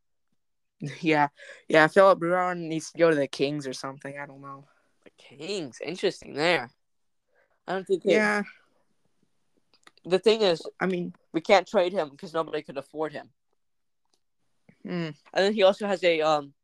yeah, 1.02 1.28
yeah. 1.68 1.86
Philipp 1.88 2.20
Grubauer 2.20 2.56
needs 2.56 2.92
to 2.92 2.98
go 2.98 3.10
to 3.10 3.16
the 3.16 3.28
Kings 3.28 3.66
or 3.66 3.74
something. 3.74 4.18
I 4.18 4.24
don't 4.24 4.40
know. 4.40 4.64
The 5.04 5.10
Kings, 5.18 5.82
interesting 5.84 6.32
there. 6.32 6.70
I 7.68 7.74
don't 7.74 7.86
think. 7.86 8.04
They, 8.04 8.14
Yeah, 8.14 8.42
The 10.04 10.18
thing 10.18 10.42
is, 10.42 10.62
I 10.80 10.86
mean, 10.86 11.14
we 11.32 11.40
can't 11.40 11.66
trade 11.66 11.92
him 11.92 12.10
because 12.10 12.32
nobody 12.34 12.62
could 12.62 12.76
afford 12.78 13.12
him. 13.12 13.30
mm, 14.86 15.14
And 15.32 15.44
then 15.44 15.54
he 15.54 15.62
also 15.62 15.86
has 15.86 16.02
a 16.04 16.20
um, 16.20 16.54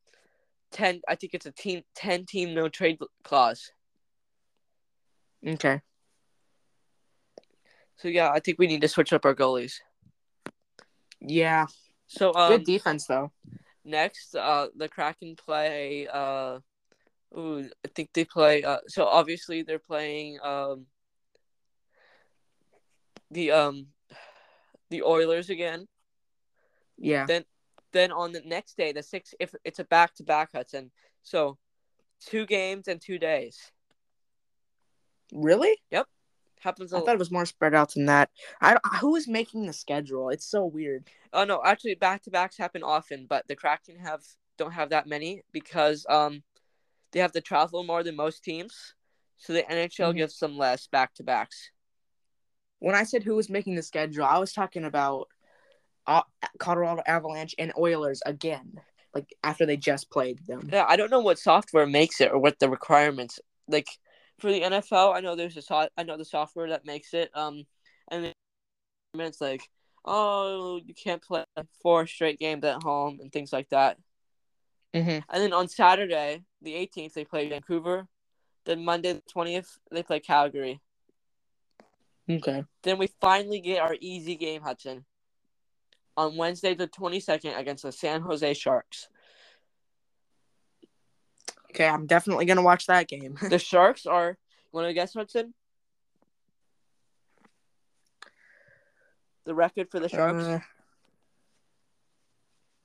ten. 0.70 1.00
I 1.08 1.14
think 1.14 1.34
it's 1.34 1.46
a 1.46 1.52
team 1.52 1.82
ten 1.94 2.26
team 2.26 2.54
no 2.54 2.68
trade 2.68 2.98
clause. 3.24 3.72
okay. 5.46 5.80
So 7.96 8.08
yeah, 8.08 8.30
I 8.30 8.40
think 8.40 8.58
we 8.58 8.66
need 8.66 8.80
to 8.82 8.88
switch 8.88 9.12
up 9.12 9.24
our 9.24 9.34
goalies. 9.34 9.80
Yeah, 11.20 11.66
So 12.06 12.34
um, 12.34 12.50
good 12.50 12.64
defense 12.64 13.06
though. 13.06 13.32
next, 13.84 14.34
uh, 14.34 14.68
the 14.76 14.88
Kraken 14.88 15.36
play. 15.36 16.06
Uh, 16.08 16.60
ooh, 17.36 17.68
I 17.84 17.88
think 17.94 18.10
they 18.12 18.24
play. 18.24 18.62
Uh, 18.64 18.78
so 18.88 19.04
obviously 19.06 19.62
they're 19.62 19.78
playing 19.78 20.38
um, 20.42 20.86
the 23.30 23.50
um, 23.52 23.86
the 24.90 25.02
Oilers 25.02 25.50
again. 25.50 25.86
Yeah. 26.98 27.26
Then 27.26 27.44
then 27.92 28.12
on 28.12 28.32
the 28.32 28.42
next 28.44 28.76
day, 28.76 28.92
the 28.92 29.02
six. 29.02 29.34
If 29.40 29.54
it's 29.64 29.78
a 29.78 29.84
back 29.84 30.14
to 30.16 30.22
back, 30.22 30.50
Hudson. 30.54 30.90
So 31.22 31.58
two 32.20 32.46
games 32.46 32.88
and 32.88 33.00
two 33.00 33.18
days. 33.18 33.58
Really? 35.32 35.76
Yep. 35.90 36.06
Happens. 36.60 36.92
I 36.92 36.98
A, 36.98 37.00
thought 37.00 37.14
it 37.14 37.18
was 37.18 37.30
more 37.30 37.46
spread 37.46 37.74
out 37.74 37.94
than 37.94 38.06
that. 38.06 38.30
I 38.60 38.76
who 39.00 39.16
is 39.16 39.26
making 39.26 39.66
the 39.66 39.72
schedule? 39.72 40.28
It's 40.28 40.44
so 40.46 40.66
weird. 40.66 41.08
oh 41.32 41.44
no, 41.44 41.62
actually, 41.64 41.94
back 41.94 42.22
to 42.24 42.30
backs 42.30 42.58
happen 42.58 42.82
often, 42.82 43.26
but 43.26 43.48
the 43.48 43.56
Kraken 43.56 43.96
have 43.98 44.22
don't 44.58 44.72
have 44.72 44.90
that 44.90 45.06
many 45.06 45.42
because 45.52 46.04
um 46.10 46.42
they 47.12 47.20
have 47.20 47.32
to 47.32 47.40
travel 47.40 47.82
more 47.82 48.02
than 48.02 48.14
most 48.14 48.44
teams. 48.44 48.94
So 49.38 49.54
the 49.54 49.62
NHL 49.62 50.12
Mhm. 50.12 50.16
gives 50.16 50.38
them 50.38 50.58
less 50.58 50.86
back 50.86 51.14
to 51.14 51.22
backs. 51.22 51.70
When 52.80 52.94
I 52.94 53.04
said 53.04 53.22
who 53.22 53.36
was 53.36 53.48
making 53.48 53.76
the 53.76 53.82
schedule, 53.82 54.24
I 54.24 54.38
was 54.38 54.52
talking 54.52 54.84
about 54.84 55.28
uh, 56.06 56.22
Colorado 56.58 57.02
Avalanche 57.06 57.54
and 57.58 57.72
Oilers 57.78 58.22
again, 58.26 58.80
like 59.14 59.34
after 59.44 59.66
they 59.66 59.76
just 59.76 60.10
played 60.10 60.40
them. 60.46 60.68
Yeah, 60.72 60.86
I 60.88 60.96
don't 60.96 61.10
know 61.10 61.20
what 61.20 61.38
software 61.38 61.86
makes 61.86 62.20
it 62.20 62.32
or 62.32 62.38
what 62.38 62.58
the 62.58 62.68
requirements 62.68 63.38
like 63.68 63.86
for 64.40 64.50
the 64.50 64.62
NFL. 64.62 65.14
I 65.14 65.20
know 65.20 65.36
there's 65.36 65.56
a 65.56 65.62
so- 65.62 65.88
I 65.96 66.02
know 66.02 66.16
the 66.16 66.24
software 66.24 66.70
that 66.70 66.86
makes 66.86 67.14
it. 67.14 67.30
Um, 67.34 67.64
and 68.10 68.34
it's 69.14 69.40
like, 69.40 69.62
oh, 70.04 70.80
you 70.84 70.94
can't 70.94 71.22
play 71.22 71.44
four 71.82 72.06
straight 72.06 72.38
games 72.38 72.64
at 72.64 72.82
home 72.82 73.18
and 73.20 73.32
things 73.32 73.52
like 73.52 73.68
that. 73.70 73.98
Mm-hmm. 74.94 75.10
And 75.10 75.42
then 75.42 75.52
on 75.52 75.68
Saturday, 75.68 76.42
the 76.62 76.72
18th, 76.72 77.12
they 77.12 77.24
play 77.24 77.48
Vancouver. 77.48 78.08
Then 78.66 78.84
Monday, 78.84 79.12
the 79.12 79.22
20th, 79.34 79.68
they 79.90 80.02
play 80.02 80.20
Calgary. 80.20 80.80
Okay. 82.28 82.64
Then 82.82 82.98
we 82.98 83.08
finally 83.20 83.60
get 83.60 83.80
our 83.80 83.96
easy 84.00 84.36
game, 84.36 84.62
Hudson. 84.62 85.04
On 86.16 86.36
Wednesday, 86.36 86.74
the 86.74 86.88
22nd, 86.88 87.58
against 87.58 87.82
the 87.82 87.92
San 87.92 88.20
Jose 88.20 88.54
Sharks. 88.54 89.08
Okay, 91.70 91.86
I'm 91.86 92.06
definitely 92.06 92.46
gonna 92.46 92.62
watch 92.62 92.86
that 92.86 93.08
game. 93.08 93.38
The 93.48 93.58
Sharks 93.58 94.06
are. 94.06 94.30
You 94.30 94.76
want 94.76 94.88
to 94.88 94.92
guess, 94.92 95.14
Hudson? 95.14 95.54
The 99.44 99.54
record 99.54 99.90
for 99.90 100.00
the 100.00 100.08
Sharks? 100.08 100.44
Uh, 100.44 100.60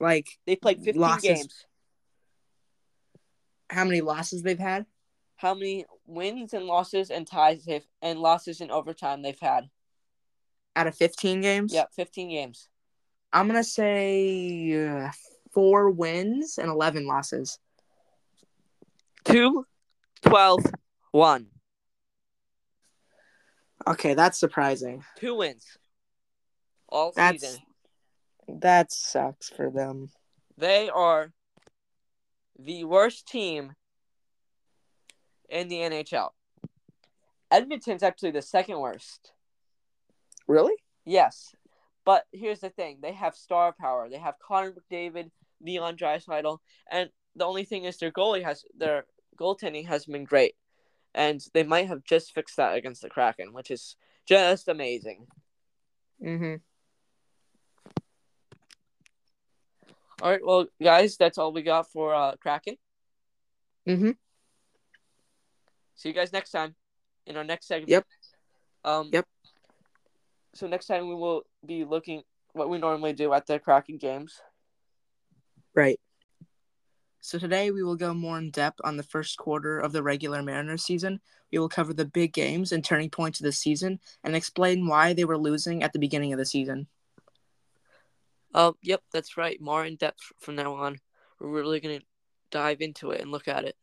like 0.00 0.28
they 0.46 0.56
played 0.56 0.82
15 0.82 1.00
losses. 1.00 1.22
games. 1.22 1.66
how 3.68 3.84
many 3.84 4.00
losses 4.00 4.42
they've 4.42 4.58
had? 4.58 4.86
How 5.36 5.54
many 5.54 5.84
wins 6.06 6.54
and 6.54 6.64
losses 6.66 7.10
and 7.10 7.26
ties 7.26 7.64
they've 7.64 7.86
and 8.02 8.18
losses 8.18 8.60
in 8.60 8.70
overtime 8.70 9.22
they've 9.22 9.38
had? 9.40 9.68
Out 10.74 10.86
of 10.86 10.96
15 10.96 11.40
games? 11.40 11.72
Yeah, 11.72 11.84
15 11.94 12.28
games. 12.28 12.68
I'm 13.32 13.46
gonna 13.46 13.64
say 13.64 14.88
uh, 14.88 15.10
four 15.52 15.90
wins 15.90 16.58
and 16.58 16.70
11 16.70 17.06
losses. 17.06 17.58
Two, 19.24 19.66
12, 20.22 20.64
one. 21.10 21.46
Okay, 23.86 24.14
that's 24.14 24.38
surprising. 24.38 25.04
Two 25.16 25.34
wins. 25.36 25.64
All 26.88 27.12
That's 27.14 27.42
season. 27.42 27.60
that 28.60 28.92
sucks 28.92 29.48
for 29.48 29.70
them. 29.70 30.10
They 30.56 30.88
are 30.88 31.32
the 32.58 32.84
worst 32.84 33.26
team 33.26 33.74
in 35.48 35.68
the 35.68 35.76
NHL. 35.76 36.30
Edmonton's 37.50 38.02
actually 38.02 38.32
the 38.32 38.42
second 38.42 38.78
worst. 38.78 39.32
Really? 40.48 40.74
Yes. 41.04 41.54
But 42.04 42.24
here's 42.32 42.60
the 42.60 42.70
thing. 42.70 42.98
They 43.02 43.12
have 43.12 43.34
star 43.34 43.74
power. 43.78 44.08
They 44.08 44.18
have 44.18 44.34
Connor 44.38 44.72
McDavid, 44.72 45.30
Leon 45.60 45.96
Draisaitl, 45.96 46.58
and 46.90 47.10
the 47.34 47.44
only 47.44 47.64
thing 47.64 47.84
is 47.84 47.98
their 47.98 48.12
goalie 48.12 48.44
has 48.44 48.64
their 48.76 49.06
goaltending 49.38 49.86
has 49.86 50.06
been 50.06 50.24
great. 50.24 50.54
And 51.14 51.44
they 51.54 51.62
might 51.62 51.88
have 51.88 52.04
just 52.04 52.34
fixed 52.34 52.56
that 52.56 52.76
against 52.76 53.02
the 53.02 53.08
Kraken, 53.08 53.52
which 53.52 53.70
is 53.70 53.96
just 54.26 54.68
amazing. 54.68 55.26
Mm-hmm. 56.22 56.56
All 60.22 60.30
right, 60.30 60.44
well, 60.44 60.66
guys, 60.82 61.16
that's 61.16 61.38
all 61.38 61.52
we 61.52 61.62
got 61.62 61.90
for 61.90 62.14
uh, 62.14 62.36
Kraken. 62.36 62.76
Mm-hmm. 63.86 64.10
See 65.96 66.10
you 66.10 66.14
guys 66.14 66.32
next 66.32 66.50
time 66.50 66.74
in 67.26 67.36
our 67.36 67.44
next 67.44 67.66
segment. 67.66 67.90
Yep. 67.90 68.06
Um, 68.84 69.10
Yep. 69.12 69.26
So 70.54 70.66
next 70.66 70.86
time 70.86 71.08
we 71.08 71.14
will 71.14 71.42
be 71.66 71.84
looking 71.84 72.22
what 72.52 72.70
we 72.70 72.78
normally 72.78 73.12
do 73.12 73.32
at 73.34 73.46
the 73.46 73.58
Kraken 73.58 73.98
games. 73.98 74.40
Right. 75.74 76.00
So 77.20 77.38
today 77.38 77.70
we 77.70 77.82
will 77.82 77.96
go 77.96 78.14
more 78.14 78.38
in 78.38 78.50
depth 78.50 78.80
on 78.84 78.96
the 78.96 79.02
first 79.02 79.36
quarter 79.36 79.78
of 79.78 79.92
the 79.92 80.02
regular 80.02 80.42
Mariners 80.42 80.84
season. 80.84 81.20
We 81.52 81.58
will 81.58 81.68
cover 81.68 81.92
the 81.92 82.04
big 82.04 82.32
games 82.32 82.72
and 82.72 82.84
turning 82.84 83.10
points 83.10 83.40
of 83.40 83.44
the 83.44 83.52
season 83.52 84.00
and 84.24 84.34
explain 84.34 84.86
why 84.86 85.12
they 85.12 85.24
were 85.24 85.36
losing 85.36 85.82
at 85.82 85.92
the 85.92 85.98
beginning 85.98 86.32
of 86.32 86.38
the 86.38 86.46
season. 86.46 86.86
Um, 88.54 88.74
yep, 88.80 89.02
that's 89.12 89.36
right. 89.36 89.60
More 89.60 89.84
in 89.84 89.96
depth 89.96 90.32
from 90.38 90.54
now 90.54 90.74
on. 90.74 91.00
We're 91.38 91.48
really 91.48 91.80
gonna 91.80 92.00
dive 92.50 92.80
into 92.80 93.10
it 93.10 93.20
and 93.20 93.30
look 93.30 93.48
at 93.48 93.64
it. 93.64 93.76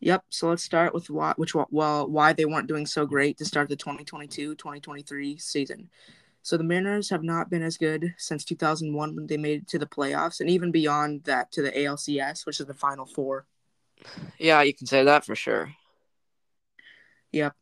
Yep. 0.00 0.24
So 0.28 0.48
let's 0.48 0.62
start 0.62 0.92
with 0.92 1.08
why, 1.08 1.32
which 1.36 1.54
well, 1.54 2.08
why 2.08 2.32
they 2.32 2.44
weren't 2.44 2.68
doing 2.68 2.86
so 2.86 3.06
great 3.06 3.38
to 3.38 3.44
start 3.44 3.68
the 3.68 3.76
2022-2023 3.76 5.40
season. 5.40 5.88
So 6.42 6.58
the 6.58 6.64
Mariners 6.64 7.08
have 7.08 7.22
not 7.22 7.48
been 7.48 7.62
as 7.62 7.78
good 7.78 8.14
since 8.18 8.44
2001 8.44 9.16
when 9.16 9.26
they 9.26 9.38
made 9.38 9.62
it 9.62 9.68
to 9.68 9.78
the 9.78 9.86
playoffs, 9.86 10.40
and 10.40 10.50
even 10.50 10.70
beyond 10.70 11.24
that 11.24 11.50
to 11.52 11.62
the 11.62 11.70
ALCS, 11.70 12.44
which 12.44 12.60
is 12.60 12.66
the 12.66 12.74
Final 12.74 13.06
Four. 13.06 13.46
Yeah, 14.38 14.60
you 14.60 14.74
can 14.74 14.86
say 14.86 15.04
that 15.04 15.24
for 15.24 15.34
sure. 15.34 15.72
Yep. 17.32 17.54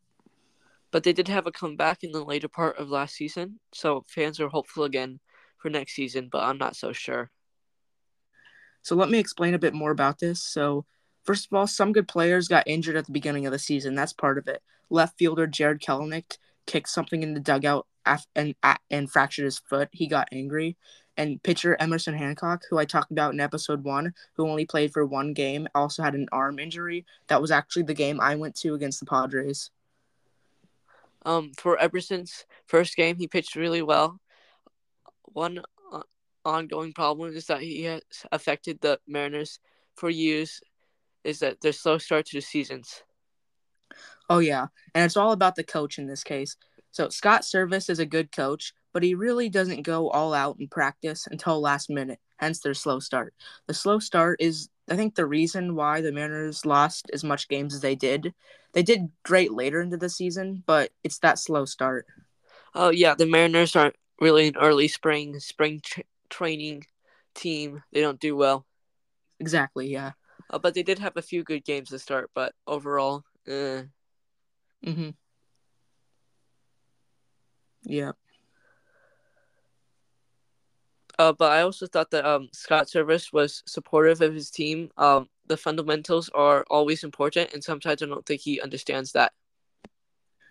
But 0.91 1.03
they 1.03 1.13
did 1.13 1.29
have 1.29 1.47
a 1.47 1.51
comeback 1.51 2.03
in 2.03 2.11
the 2.11 2.23
later 2.23 2.49
part 2.49 2.77
of 2.77 2.89
last 2.89 3.15
season, 3.15 3.59
so 3.73 4.03
fans 4.07 4.41
are 4.41 4.49
hopeful 4.49 4.83
again 4.83 5.21
for 5.59 5.69
next 5.69 5.95
season, 5.95 6.27
but 6.29 6.43
I'm 6.43 6.57
not 6.57 6.75
so 6.75 6.91
sure. 6.91 7.31
So 8.81 8.95
let 8.95 9.09
me 9.09 9.17
explain 9.17 9.53
a 9.53 9.59
bit 9.59 9.73
more 9.73 9.91
about 9.91 10.19
this. 10.19 10.43
So 10.43 10.85
first 11.23 11.47
of 11.47 11.53
all, 11.53 11.67
some 11.67 11.91
good 11.91 12.07
players 12.07 12.47
got 12.47 12.67
injured 12.67 12.95
at 12.95 13.05
the 13.05 13.11
beginning 13.11 13.45
of 13.45 13.51
the 13.51 13.59
season. 13.59 13.95
That's 13.95 14.13
part 14.13 14.37
of 14.37 14.47
it. 14.47 14.61
Left 14.89 15.17
fielder 15.17 15.47
Jarred 15.47 15.81
Kelenic 15.81 16.37
kicked 16.65 16.89
something 16.89 17.23
in 17.23 17.33
the 17.33 17.39
dugout 17.39 17.87
and 18.35 18.55
and 18.89 19.11
fractured 19.11 19.45
his 19.45 19.59
foot. 19.59 19.89
He 19.91 20.07
got 20.07 20.29
angry. 20.31 20.77
And 21.15 21.41
pitcher 21.43 21.77
Emerson 21.79 22.15
Hancock, 22.15 22.63
who 22.69 22.79
I 22.79 22.85
talked 22.85 23.11
about 23.11 23.33
in 23.33 23.39
episode 23.39 23.83
one, 23.83 24.13
who 24.33 24.49
only 24.49 24.65
played 24.65 24.91
for 24.91 25.05
one 25.05 25.33
game, 25.33 25.67
also 25.75 26.01
had 26.01 26.15
an 26.15 26.27
arm 26.31 26.57
injury. 26.57 27.05
That 27.27 27.39
was 27.39 27.51
actually 27.51 27.83
the 27.83 27.93
game 27.93 28.19
I 28.19 28.35
went 28.35 28.55
to 28.61 28.73
against 28.73 28.99
the 28.99 29.05
Padres. 29.05 29.69
Um, 31.23 31.51
for 31.55 31.77
Emerson's 31.77 32.45
first 32.65 32.95
game, 32.95 33.15
he 33.15 33.27
pitched 33.27 33.55
really 33.55 33.83
well. 33.83 34.19
One 35.33 35.61
uh, 35.91 36.01
ongoing 36.43 36.93
problem 36.93 37.35
is 37.35 37.45
that 37.45 37.61
he 37.61 37.83
has 37.83 38.01
affected 38.31 38.81
the 38.81 38.99
Mariners 39.07 39.59
for 39.95 40.09
years. 40.09 40.61
Is 41.23 41.39
that 41.39 41.61
their 41.61 41.71
slow 41.71 41.97
start 41.97 42.25
to 42.27 42.37
the 42.37 42.41
seasons. 42.41 43.03
Oh 44.29 44.39
yeah, 44.39 44.67
and 44.95 45.05
it's 45.05 45.17
all 45.17 45.31
about 45.31 45.55
the 45.55 45.63
coach 45.63 45.97
in 45.97 46.07
this 46.07 46.23
case. 46.23 46.55
So 46.91 47.09
Scott 47.09 47.41
Servais 47.41 47.89
is 47.89 47.99
a 47.99 48.05
good 48.05 48.31
coach, 48.31 48.73
but 48.93 49.03
he 49.03 49.15
really 49.15 49.49
doesn't 49.49 49.81
go 49.81 50.09
all 50.09 50.33
out 50.33 50.57
in 50.59 50.67
practice 50.67 51.27
until 51.29 51.59
last 51.59 51.89
minute. 51.89 52.19
Hence 52.37 52.59
their 52.59 52.73
slow 52.73 52.99
start. 52.99 53.33
The 53.67 53.73
slow 53.73 53.99
start 53.99 54.39
is, 54.41 54.69
I 54.89 54.95
think, 54.95 55.15
the 55.15 55.25
reason 55.25 55.75
why 55.75 56.01
the 56.01 56.11
Mariners 56.11 56.65
lost 56.65 57.09
as 57.13 57.23
much 57.23 57.47
games 57.47 57.73
as 57.73 57.81
they 57.81 57.95
did. 57.95 58.33
They 58.73 58.83
did 58.83 59.09
great 59.23 59.51
later 59.51 59.81
into 59.81 59.97
the 59.97 60.09
season, 60.09 60.63
but 60.65 60.91
it's 61.03 61.19
that 61.19 61.39
slow 61.39 61.65
start. 61.65 62.05
Oh 62.75 62.89
yeah, 62.89 63.15
the 63.15 63.25
Mariners 63.25 63.75
aren't 63.75 63.95
really 64.19 64.47
an 64.47 64.57
early 64.57 64.87
spring 64.87 65.39
spring 65.39 65.81
tra- 65.83 66.03
training 66.29 66.85
team. 67.33 67.83
They 67.91 68.01
don't 68.01 68.19
do 68.19 68.35
well. 68.35 68.65
Exactly. 69.39 69.91
Yeah. 69.91 70.11
Uh, 70.49 70.59
but 70.59 70.73
they 70.73 70.83
did 70.83 70.99
have 70.99 71.17
a 71.17 71.21
few 71.21 71.43
good 71.43 71.63
games 71.65 71.89
to 71.89 71.99
start. 71.99 72.29
But 72.33 72.53
overall, 72.67 73.23
uh, 73.47 73.83
Mm-hmm. 74.85 75.09
Yeah. 77.85 78.11
Uh, 81.19 81.31
but 81.31 81.51
I 81.51 81.61
also 81.61 81.85
thought 81.85 82.09
that 82.11 82.25
um, 82.25 82.49
Scott 82.53 82.87
Servais 82.87 83.31
was 83.31 83.63
supportive 83.67 84.21
of 84.21 84.33
his 84.33 84.49
team. 84.49 84.89
Um, 84.97 85.29
the 85.45 85.57
fundamentals 85.57 86.29
are 86.33 86.65
always 86.69 87.03
important, 87.03 87.53
and 87.53 87.63
sometimes 87.63 88.01
I 88.01 88.05
don't 88.07 88.25
think 88.25 88.41
he 88.41 88.59
understands 88.59 89.11
that. 89.11 89.31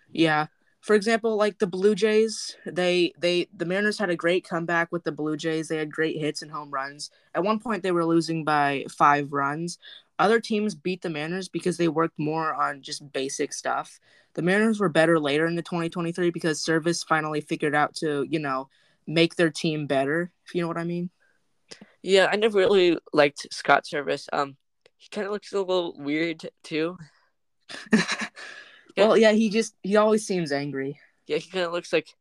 Yeah. 0.09 0.47
For 0.83 0.95
example, 0.95 1.37
like 1.37 1.59
the 1.59 1.65
Blue 1.65 1.95
Jays, 1.95 2.57
they 2.65 3.13
they 3.17 3.47
the 3.55 3.63
Mariners 3.63 3.97
had 3.97 4.09
a 4.09 4.17
great 4.17 4.45
comeback 4.45 4.91
with 4.91 5.05
the 5.05 5.13
Blue 5.13 5.37
Jays. 5.37 5.69
They 5.69 5.77
had 5.77 5.89
great 5.89 6.17
hits 6.17 6.41
and 6.41 6.51
home 6.51 6.71
runs. 6.71 7.09
At 7.33 7.45
one 7.45 7.59
point 7.59 7.83
they 7.83 7.93
were 7.93 8.05
losing 8.05 8.43
by 8.43 8.85
5 8.89 9.31
runs. 9.31 9.77
Other 10.19 10.41
teams 10.41 10.75
beat 10.75 11.01
the 11.01 11.09
Mariners 11.09 11.47
because 11.47 11.77
they 11.77 11.87
worked 11.87 12.19
more 12.19 12.53
on 12.53 12.81
just 12.81 13.13
basic 13.13 13.53
stuff. 13.53 14.01
The 14.33 14.41
Mariners 14.41 14.81
were 14.81 14.89
better 14.89 15.17
later 15.21 15.45
in 15.45 15.55
the 15.55 15.61
2023 15.61 16.31
because 16.31 16.61
Servais 16.61 17.07
finally 17.07 17.39
figured 17.39 17.73
out 17.73 17.95
to, 17.95 18.27
you 18.29 18.39
know, 18.39 18.67
make 19.07 19.37
their 19.37 19.49
team 19.49 19.87
better, 19.87 20.31
if 20.45 20.53
you 20.53 20.61
know 20.61 20.67
what 20.67 20.77
I 20.77 20.83
mean. 20.83 21.09
Yeah, 22.01 22.27
I 22.29 22.35
never 22.35 22.57
really 22.57 22.97
liked 23.13 23.47
Scott 23.51 23.85
Servais. 23.85 24.27
Um, 24.33 24.57
he 24.97 25.07
kind 25.09 25.25
of 25.25 25.31
looks 25.31 25.53
a 25.53 25.59
little 25.59 25.95
weird 25.97 26.49
too. 26.61 26.97
well, 28.97 29.17
yeah, 29.17 29.31
he 29.31 29.49
just 29.49 29.75
he 29.81 29.95
always 29.95 30.25
seems 30.25 30.51
angry. 30.51 30.99
Yeah, 31.27 31.37
he 31.37 31.49
kind 31.49 31.65
of 31.65 31.71
looks 31.71 31.93
like 31.93 32.15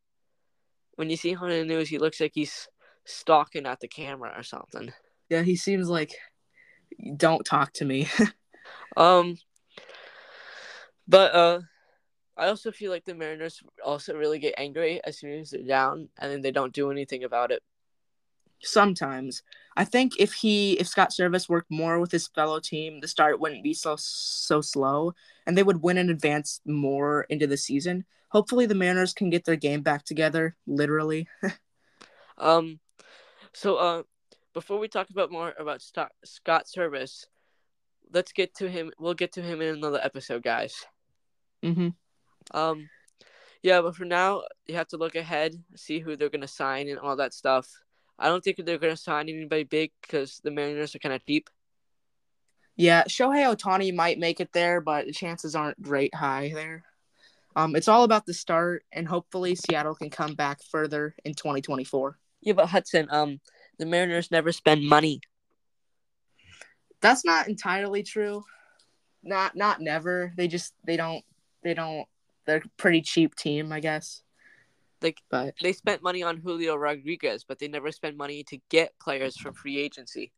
when 0.96 1.10
you 1.10 1.16
see 1.16 1.32
him 1.32 1.40
on 1.40 1.50
the 1.50 1.64
news, 1.64 1.88
he 1.88 1.98
looks 1.98 2.20
like 2.20 2.32
he's 2.34 2.68
stalking 3.04 3.66
at 3.66 3.80
the 3.80 3.88
camera 3.88 4.32
or 4.36 4.42
something. 4.42 4.92
Yeah, 5.28 5.42
he 5.42 5.56
seems 5.56 5.88
like 5.88 6.14
don't 7.16 7.44
talk 7.44 7.72
to 7.74 7.84
me. 7.84 8.08
Um, 8.96 9.38
but 11.08 11.34
uh, 11.34 11.60
I 12.36 12.48
also 12.48 12.72
feel 12.72 12.90
like 12.90 13.04
the 13.04 13.14
Mariners 13.14 13.62
also 13.84 14.14
really 14.14 14.38
get 14.38 14.54
angry 14.56 15.00
as 15.04 15.18
soon 15.18 15.40
as 15.40 15.50
they're 15.50 15.62
down, 15.62 16.08
and 16.18 16.30
then 16.30 16.40
they 16.42 16.50
don't 16.50 16.72
do 16.72 16.90
anything 16.90 17.24
about 17.24 17.50
it. 17.50 17.62
Sometimes 18.62 19.42
I 19.76 19.84
think 19.84 20.18
if 20.18 20.34
he 20.34 20.74
if 20.74 20.86
Scott 20.86 21.10
Servais 21.10 21.48
worked 21.48 21.70
more 21.70 21.98
with 21.98 22.12
his 22.12 22.28
fellow 22.28 22.60
team, 22.60 23.00
the 23.00 23.08
start 23.08 23.40
wouldn't 23.40 23.62
be 23.62 23.74
so 23.74 23.96
so 23.98 24.60
slow, 24.60 25.14
and 25.46 25.56
they 25.56 25.62
would 25.62 25.82
win 25.82 25.98
and 25.98 26.10
advance 26.10 26.60
more 26.66 27.22
into 27.28 27.46
the 27.46 27.56
season. 27.56 28.04
Hopefully, 28.28 28.66
the 28.66 28.74
Mariners 28.74 29.12
can 29.12 29.30
get 29.30 29.44
their 29.44 29.56
game 29.56 29.82
back 29.82 30.04
together. 30.04 30.56
Literally. 30.66 31.28
Um, 32.38 32.80
so 33.52 33.76
uh, 33.76 34.02
before 34.52 34.78
we 34.78 34.88
talk 34.88 35.10
about 35.10 35.30
more 35.30 35.54
about 35.58 35.82
Scott, 35.82 36.12
Scott 36.24 36.66
Servais, 36.66 37.26
let's 38.12 38.32
get 38.32 38.54
to 38.56 38.68
him. 38.68 38.90
We'll 38.98 39.14
get 39.14 39.32
to 39.32 39.42
him 39.42 39.60
in 39.60 39.74
another 39.74 40.00
episode, 40.02 40.42
guys. 40.42 40.84
mm-hmm. 41.62 41.88
Um, 42.56 42.88
yeah, 43.62 43.80
but 43.80 43.94
for 43.94 44.04
now, 44.04 44.42
you 44.66 44.74
have 44.74 44.88
to 44.88 44.96
look 44.96 45.14
ahead, 45.14 45.54
see 45.76 46.00
who 46.00 46.16
they're 46.16 46.28
gonna 46.28 46.48
sign 46.48 46.88
and 46.88 46.98
all 46.98 47.16
that 47.16 47.32
stuff. 47.32 47.68
I 48.22 48.28
don't 48.28 48.42
think 48.42 48.64
they're 48.64 48.78
gonna 48.78 48.96
sign 48.96 49.28
anybody 49.28 49.64
big 49.64 49.90
because 50.00 50.40
the 50.44 50.50
Mariners 50.50 50.94
are 50.94 51.00
kind 51.00 51.14
of 51.14 51.26
cheap. 51.26 51.50
Yeah, 52.76 53.04
Shohei 53.04 53.54
Ohtani 53.54 53.94
might 53.94 54.18
make 54.18 54.40
it 54.40 54.52
there, 54.52 54.80
but 54.80 55.06
the 55.06 55.12
chances 55.12 55.54
aren't 55.54 55.82
great 55.82 56.14
high 56.14 56.52
there. 56.54 56.84
Um, 57.54 57.76
it's 57.76 57.88
all 57.88 58.04
about 58.04 58.24
the 58.24 58.32
start, 58.32 58.84
and 58.92 59.06
hopefully 59.06 59.54
Seattle 59.54 59.94
can 59.94 60.08
come 60.08 60.34
back 60.34 60.62
further 60.62 61.14
in 61.24 61.34
2024. 61.34 62.16
Yeah, 62.40 62.54
but 62.54 62.68
Hudson, 62.68 63.08
um, 63.10 63.40
the 63.78 63.86
Mariners 63.86 64.30
never 64.30 64.52
spend 64.52 64.88
money. 64.88 65.20
That's 67.00 67.24
not 67.24 67.48
entirely 67.48 68.02
true. 68.02 68.44
Not 69.22 69.54
not 69.56 69.80
never. 69.80 70.32
They 70.36 70.48
just 70.48 70.74
they 70.84 70.96
don't 70.96 71.24
they 71.62 71.74
don't. 71.74 72.06
They're 72.46 72.58
a 72.64 72.68
pretty 72.76 73.02
cheap 73.02 73.34
team, 73.36 73.72
I 73.72 73.80
guess. 73.80 74.22
Like 75.02 75.20
But 75.30 75.54
they 75.60 75.72
spent 75.72 76.02
money 76.02 76.22
on 76.22 76.38
Julio 76.38 76.76
Rodriguez, 76.76 77.44
but 77.44 77.58
they 77.58 77.68
never 77.68 77.90
spend 77.92 78.16
money 78.16 78.44
to 78.44 78.58
get 78.70 78.98
players 79.00 79.36
from 79.36 79.54
free 79.54 79.78
agency. 79.78 80.32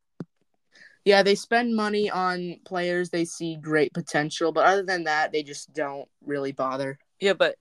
yeah, 1.05 1.23
they 1.23 1.35
spend 1.35 1.77
money 1.77 2.11
on 2.11 2.57
players 2.65 3.11
they 3.11 3.25
see 3.25 3.57
great 3.57 3.93
potential, 3.93 4.53
but 4.53 4.65
other 4.65 4.83
than 4.83 5.05
that, 5.05 5.33
they 5.33 5.43
just 5.43 5.73
don't 5.73 6.09
really 6.25 6.53
bother. 6.53 6.99
Yeah, 7.21 7.35
but 7.35 7.57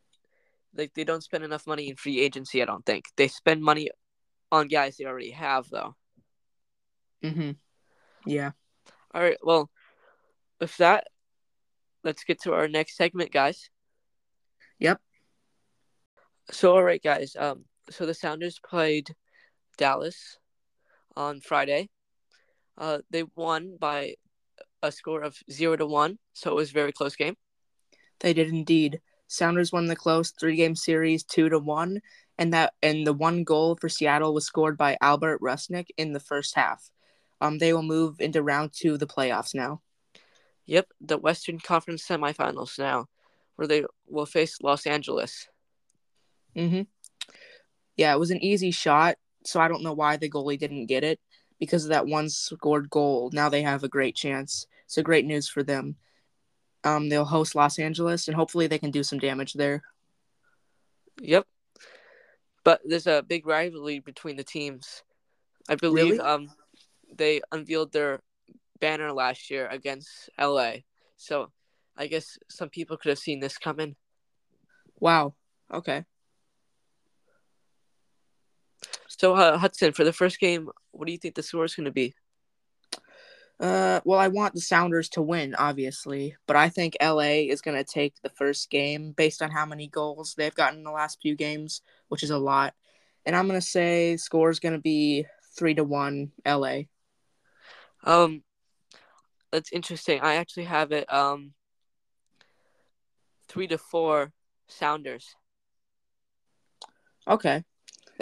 like 0.75 0.93
they 0.93 1.03
don't 1.03 1.23
spend 1.23 1.43
enough 1.43 1.67
money 1.67 1.89
in 1.89 1.95
free 1.95 2.19
agency. 2.21 2.61
I 2.61 2.65
don't 2.65 2.85
think 2.85 3.05
they 3.17 3.27
spend 3.27 3.61
money 3.61 3.89
on 4.51 4.67
guys 4.67 4.97
they 4.97 5.05
already 5.05 5.31
have, 5.31 5.69
though. 5.69 5.95
Mm-hmm. 7.23 7.51
Yeah. 8.25 8.51
All 9.13 9.21
right. 9.21 9.37
Well, 9.41 9.69
with 10.59 10.75
that, 10.77 11.07
let's 12.03 12.23
get 12.23 12.41
to 12.43 12.53
our 12.53 12.67
next 12.67 12.95
segment, 12.95 13.31
guys. 13.31 13.69
Yep. 14.79 15.01
So, 16.51 16.75
all 16.75 16.83
right, 16.83 17.01
guys. 17.01 17.35
Um, 17.37 17.65
so 17.89 18.05
the 18.05 18.13
Sounders 18.13 18.59
played 18.59 19.13
Dallas 19.77 20.37
on 21.15 21.41
Friday. 21.41 21.89
Uh, 22.77 22.99
they 23.09 23.23
won 23.35 23.77
by 23.79 24.15
a 24.81 24.91
score 24.91 25.21
of 25.21 25.37
zero 25.51 25.75
to 25.75 25.85
one, 25.85 26.17
so 26.33 26.51
it 26.51 26.55
was 26.55 26.71
a 26.71 26.73
very 26.73 26.91
close 26.91 27.15
game. 27.15 27.35
They 28.19 28.33
did 28.33 28.49
indeed. 28.49 29.01
Sounders 29.27 29.71
won 29.71 29.85
the 29.85 29.95
close 29.95 30.31
three 30.31 30.55
game 30.55 30.75
series 30.75 31.23
two 31.23 31.49
to 31.49 31.59
one, 31.59 32.01
and 32.37 32.53
that 32.53 32.73
and 32.81 33.05
the 33.05 33.13
one 33.13 33.43
goal 33.43 33.77
for 33.79 33.89
Seattle 33.89 34.33
was 34.33 34.45
scored 34.45 34.77
by 34.77 34.97
Albert 35.01 35.41
Rusnák 35.41 35.87
in 35.97 36.13
the 36.13 36.19
first 36.19 36.55
half. 36.55 36.89
Um, 37.41 37.57
they 37.57 37.73
will 37.73 37.83
move 37.83 38.19
into 38.19 38.43
round 38.43 38.71
two 38.73 38.93
of 38.93 38.99
the 38.99 39.07
playoffs 39.07 39.53
now. 39.55 39.81
Yep, 40.65 40.87
the 41.01 41.17
Western 41.17 41.59
Conference 41.59 42.05
semifinals 42.07 42.79
now, 42.79 43.07
where 43.55 43.67
they 43.67 43.83
will 44.07 44.25
face 44.25 44.61
Los 44.61 44.85
Angeles. 44.85 45.47
Mm-hmm. 46.55 46.81
Yeah, 47.95 48.13
it 48.13 48.19
was 48.19 48.31
an 48.31 48.43
easy 48.43 48.71
shot, 48.71 49.17
so 49.45 49.59
I 49.59 49.67
don't 49.67 49.83
know 49.83 49.93
why 49.93 50.17
the 50.17 50.29
goalie 50.29 50.57
didn't 50.59 50.87
get 50.87 51.03
it 51.03 51.19
because 51.59 51.83
of 51.83 51.89
that 51.89 52.07
one 52.07 52.29
scored 52.29 52.89
goal. 52.89 53.29
Now 53.33 53.49
they 53.49 53.61
have 53.61 53.83
a 53.83 53.89
great 53.89 54.15
chance. 54.15 54.67
So 54.87 55.01
great 55.01 55.25
news 55.25 55.47
for 55.47 55.63
them. 55.63 55.95
Um, 56.83 57.09
they'll 57.09 57.25
host 57.25 57.55
Los 57.55 57.79
Angeles, 57.79 58.27
and 58.27 58.35
hopefully 58.35 58.67
they 58.67 58.79
can 58.79 58.91
do 58.91 59.03
some 59.03 59.19
damage 59.19 59.53
there. 59.53 59.83
Yep. 61.21 61.45
But 62.63 62.81
there's 62.83 63.07
a 63.07 63.23
big 63.23 63.45
rivalry 63.45 63.99
between 63.99 64.35
the 64.35 64.43
teams. 64.43 65.03
I 65.69 65.75
believe 65.75 66.13
Really? 66.13 66.19
um 66.19 66.49
they 67.15 67.41
unveiled 67.51 67.91
their 67.91 68.21
banner 68.79 69.11
last 69.13 69.49
year 69.49 69.67
against 69.67 70.29
LA. 70.37 70.83
So 71.15 71.51
I 71.95 72.07
guess 72.07 72.37
some 72.49 72.69
people 72.69 72.97
could 72.97 73.09
have 73.09 73.19
seen 73.19 73.39
this 73.39 73.57
coming. 73.57 73.95
Wow. 74.99 75.35
Okay. 75.71 76.05
So 79.17 79.35
uh, 79.35 79.57
Hudson, 79.57 79.93
for 79.93 80.03
the 80.03 80.13
first 80.13 80.39
game, 80.39 80.69
what 80.91 81.05
do 81.05 81.11
you 81.11 81.17
think 81.17 81.35
the 81.35 81.43
score 81.43 81.65
is 81.65 81.75
going 81.75 81.85
to 81.85 81.91
be? 81.91 82.15
Uh, 83.59 84.01
well, 84.03 84.19
I 84.19 84.27
want 84.27 84.53
the 84.53 84.61
Sounders 84.61 85.09
to 85.09 85.21
win, 85.21 85.55
obviously, 85.55 86.35
but 86.47 86.55
I 86.55 86.69
think 86.69 86.97
LA 87.01 87.45
is 87.49 87.61
going 87.61 87.77
to 87.77 87.83
take 87.83 88.15
the 88.21 88.29
first 88.29 88.69
game 88.69 89.11
based 89.11 89.41
on 89.41 89.51
how 89.51 89.65
many 89.65 89.87
goals 89.87 90.33
they've 90.35 90.55
gotten 90.55 90.79
in 90.79 90.83
the 90.83 90.91
last 90.91 91.21
few 91.21 91.35
games, 91.35 91.81
which 92.09 92.23
is 92.23 92.31
a 92.31 92.37
lot. 92.37 92.73
And 93.25 93.35
I'm 93.35 93.47
going 93.47 93.59
to 93.59 93.65
say 93.65 94.17
score 94.17 94.49
is 94.49 94.59
going 94.59 94.73
to 94.73 94.81
be 94.81 95.25
three 95.55 95.75
to 95.75 95.83
one 95.83 96.31
LA. 96.45 96.81
Um, 98.03 98.43
that's 99.51 99.71
interesting. 99.71 100.19
I 100.21 100.35
actually 100.35 100.65
have 100.65 100.91
it 100.91 101.11
um 101.13 101.53
three 103.47 103.67
to 103.67 103.77
four 103.77 104.33
Sounders. 104.67 105.35
Okay, 107.27 107.63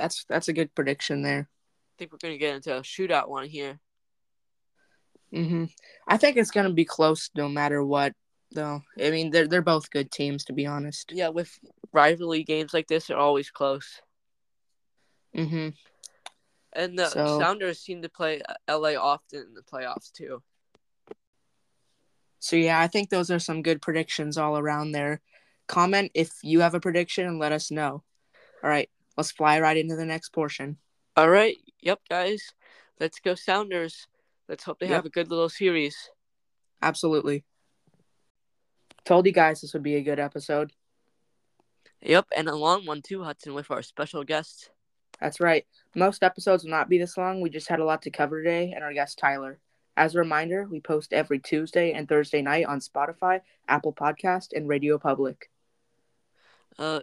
that's 0.02 0.26
that's 0.28 0.48
a 0.48 0.54
good 0.54 0.74
prediction 0.74 1.22
there. 1.22 1.48
I 1.50 1.94
think 2.00 2.12
we're 2.12 2.18
going 2.18 2.34
to 2.34 2.40
get 2.40 2.56
into 2.56 2.76
a 2.76 2.82
shootout 2.82 3.30
one 3.30 3.48
here. 3.48 3.80
hmm 5.32 5.66
I 6.08 6.18
think 6.18 6.38
it's 6.38 6.52
going 6.52 6.68
to 6.68 6.74
be 6.74 6.86
close 6.86 7.30
no 7.36 7.48
matter 7.48 7.84
what, 7.84 8.14
though. 8.52 8.82
I 9.00 9.12
mean, 9.12 9.30
they're 9.30 9.48
they're 9.48 9.62
both 9.62 9.92
good 9.92 10.12
teams, 10.12 10.44
to 10.46 10.54
be 10.54 10.66
honest. 10.66 11.12
Yeah, 11.14 11.30
with 11.30 11.52
rivalry 11.94 12.44
games 12.44 12.74
like 12.74 12.88
this, 12.88 13.08
they're 13.08 13.18
always 13.18 13.52
close. 13.52 14.02
hmm 15.36 15.70
And 16.74 16.98
the 16.98 17.06
So- 17.08 17.40
Sounders 17.40 17.80
seem 17.80 18.02
to 18.02 18.10
play 18.10 18.42
LA 18.68 18.96
often 18.96 19.40
in 19.50 19.54
the 19.54 19.62
playoffs 19.62 20.12
too. 20.12 20.42
So 22.40 22.56
yeah, 22.56 22.80
I 22.80 22.88
think 22.88 23.10
those 23.10 23.30
are 23.30 23.38
some 23.38 23.62
good 23.62 23.84
predictions 23.84 24.36
all 24.36 24.58
around 24.58 24.94
there. 24.94 25.22
Comment 25.68 26.10
if 26.16 26.32
you 26.42 26.62
have 26.62 26.74
a 26.74 26.80
prediction 26.80 27.28
and 27.28 27.38
let 27.38 27.52
us 27.52 27.70
know. 27.70 28.04
All 28.64 28.70
right, 28.70 28.90
let's 29.18 29.32
fly 29.32 29.60
right 29.60 29.78
into 29.78 29.96
the 29.96 30.06
next 30.06 30.30
portion. 30.30 30.78
All 31.16 31.30
right, 31.30 31.58
yep, 31.82 32.00
guys, 32.10 32.54
let's 33.00 33.20
go 33.20 33.36
Sounders. 33.36 34.08
Let's 34.48 34.64
hope 34.64 34.80
they 34.80 34.88
have 34.88 35.06
a 35.06 35.10
good 35.10 35.30
little 35.30 35.50
series. 35.50 36.10
Absolutely. 36.82 37.46
Told 39.06 39.26
you 39.26 39.32
guys 39.32 39.62
this 39.62 39.74
would 39.74 39.84
be 39.84 39.96
a 39.96 40.02
good 40.02 40.20
episode. 40.20 40.74
Yep, 42.02 42.28
and 42.36 42.50
a 42.50 42.56
long 42.56 42.86
one 42.86 43.02
too, 43.02 43.24
Hudson, 43.24 43.54
with 43.54 43.72
our 43.72 43.82
special 43.82 44.24
guest. 44.24 44.72
That's 45.20 45.40
right. 45.40 45.66
Most 45.96 46.24
episodes 46.24 46.64
will 46.64 46.72
not 46.72 46.90
be 46.90 46.98
this 46.98 47.18
long. 47.18 47.42
We 47.42 47.50
just 47.50 47.70
had 47.70 47.80
a 47.80 47.86
lot 47.86 48.02
to 48.04 48.12
cover 48.12 48.44
today, 48.44 48.74
and 48.74 48.84
our 48.84 48.94
guest 48.94 49.20
Tyler. 49.20 49.60
As 49.96 50.16
a 50.16 50.20
reminder, 50.20 50.68
we 50.70 50.80
post 50.80 51.14
every 51.14 51.40
Tuesday 51.40 51.92
and 51.92 52.08
Thursday 52.08 52.42
night 52.42 52.66
on 52.66 52.80
Spotify, 52.80 53.42
Apple 53.68 53.94
Podcast, 53.94 54.48
and 54.54 54.68
Radio 54.68 54.98
Public. 54.98 55.50
Uh, 56.80 57.02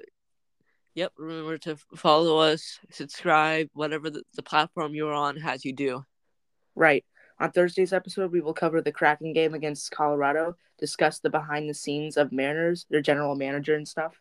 yep. 0.99 1.13
Remember 1.17 1.57
to 1.59 1.77
follow 1.95 2.39
us, 2.39 2.81
subscribe, 2.91 3.69
whatever 3.73 4.11
the, 4.11 4.25
the 4.35 4.43
platform 4.43 4.97
you're 4.97 5.15
on 5.15 5.37
has 5.37 5.65
you 5.65 5.73
do. 5.73 6.05
Right. 6.75 7.05
On 7.39 7.53
Thursday's 7.53 7.93
episode, 7.93 8.33
we 8.33 8.41
will 8.41 8.53
cover 8.53 8.83
the 8.83 8.91
Kraken 8.91 9.33
game 9.33 9.55
against 9.55 9.93
Colorado, 9.93 10.57
discuss 10.77 11.21
the 11.21 11.31
behind 11.31 11.71
the 11.71 11.75
scenes 11.75 12.17
of 12.17 12.33
Mariners, 12.33 12.85
their 12.91 13.01
general 13.01 13.37
manager 13.37 13.77
and 13.77 13.87
stuff. 13.87 14.21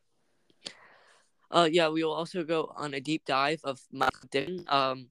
Uh, 1.50 1.68
yeah, 1.72 1.90
we 1.90 2.04
will 2.04 2.14
also 2.14 2.44
go 2.44 2.72
on 2.76 2.94
a 2.94 3.02
deep 3.02 3.26
dive 3.26 3.62
of 3.64 3.80
Michael 3.92 4.28
Dickson, 4.30 4.66
um, 4.68 5.08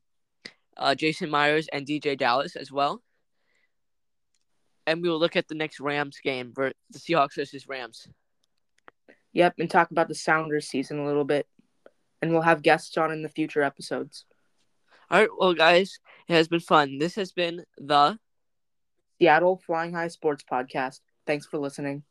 uh, 0.76 0.94
Jason 0.94 1.30
Myers, 1.30 1.66
and 1.72 1.84
DeeJay 1.84 2.16
Dallas 2.16 2.54
as 2.54 2.70
well. 2.70 3.02
And 4.86 5.02
we 5.02 5.08
will 5.08 5.18
look 5.18 5.34
at 5.34 5.48
the 5.48 5.56
next 5.56 5.80
Rams 5.80 6.20
game, 6.22 6.52
for 6.54 6.70
the 6.90 6.98
Seahawks 7.00 7.34
versus 7.34 7.66
Rams. 7.66 8.06
Yep, 9.32 9.54
and 9.58 9.68
talk 9.68 9.90
about 9.90 10.06
the 10.06 10.14
Sounders 10.14 10.68
season 10.68 11.00
a 11.00 11.06
little 11.06 11.24
bit. 11.24 11.46
And 12.22 12.32
we'll 12.32 12.42
have 12.42 12.62
guests 12.62 12.96
on 12.96 13.12
in 13.12 13.22
the 13.22 13.28
future 13.28 13.62
episodes. 13.62 14.24
All 15.10 15.20
right, 15.20 15.28
well, 15.38 15.54
guys, 15.54 15.98
it 16.28 16.32
has 16.32 16.48
been 16.48 16.60
fun. 16.60 16.98
This 16.98 17.14
has 17.14 17.32
been 17.32 17.64
the 17.78 18.18
Seattle 19.18 19.60
Flying 19.66 19.92
High 19.92 20.08
Sports 20.08 20.44
Podcast. 20.50 21.00
Thanks 21.26 21.46
for 21.46 21.58
listening. 21.58 22.02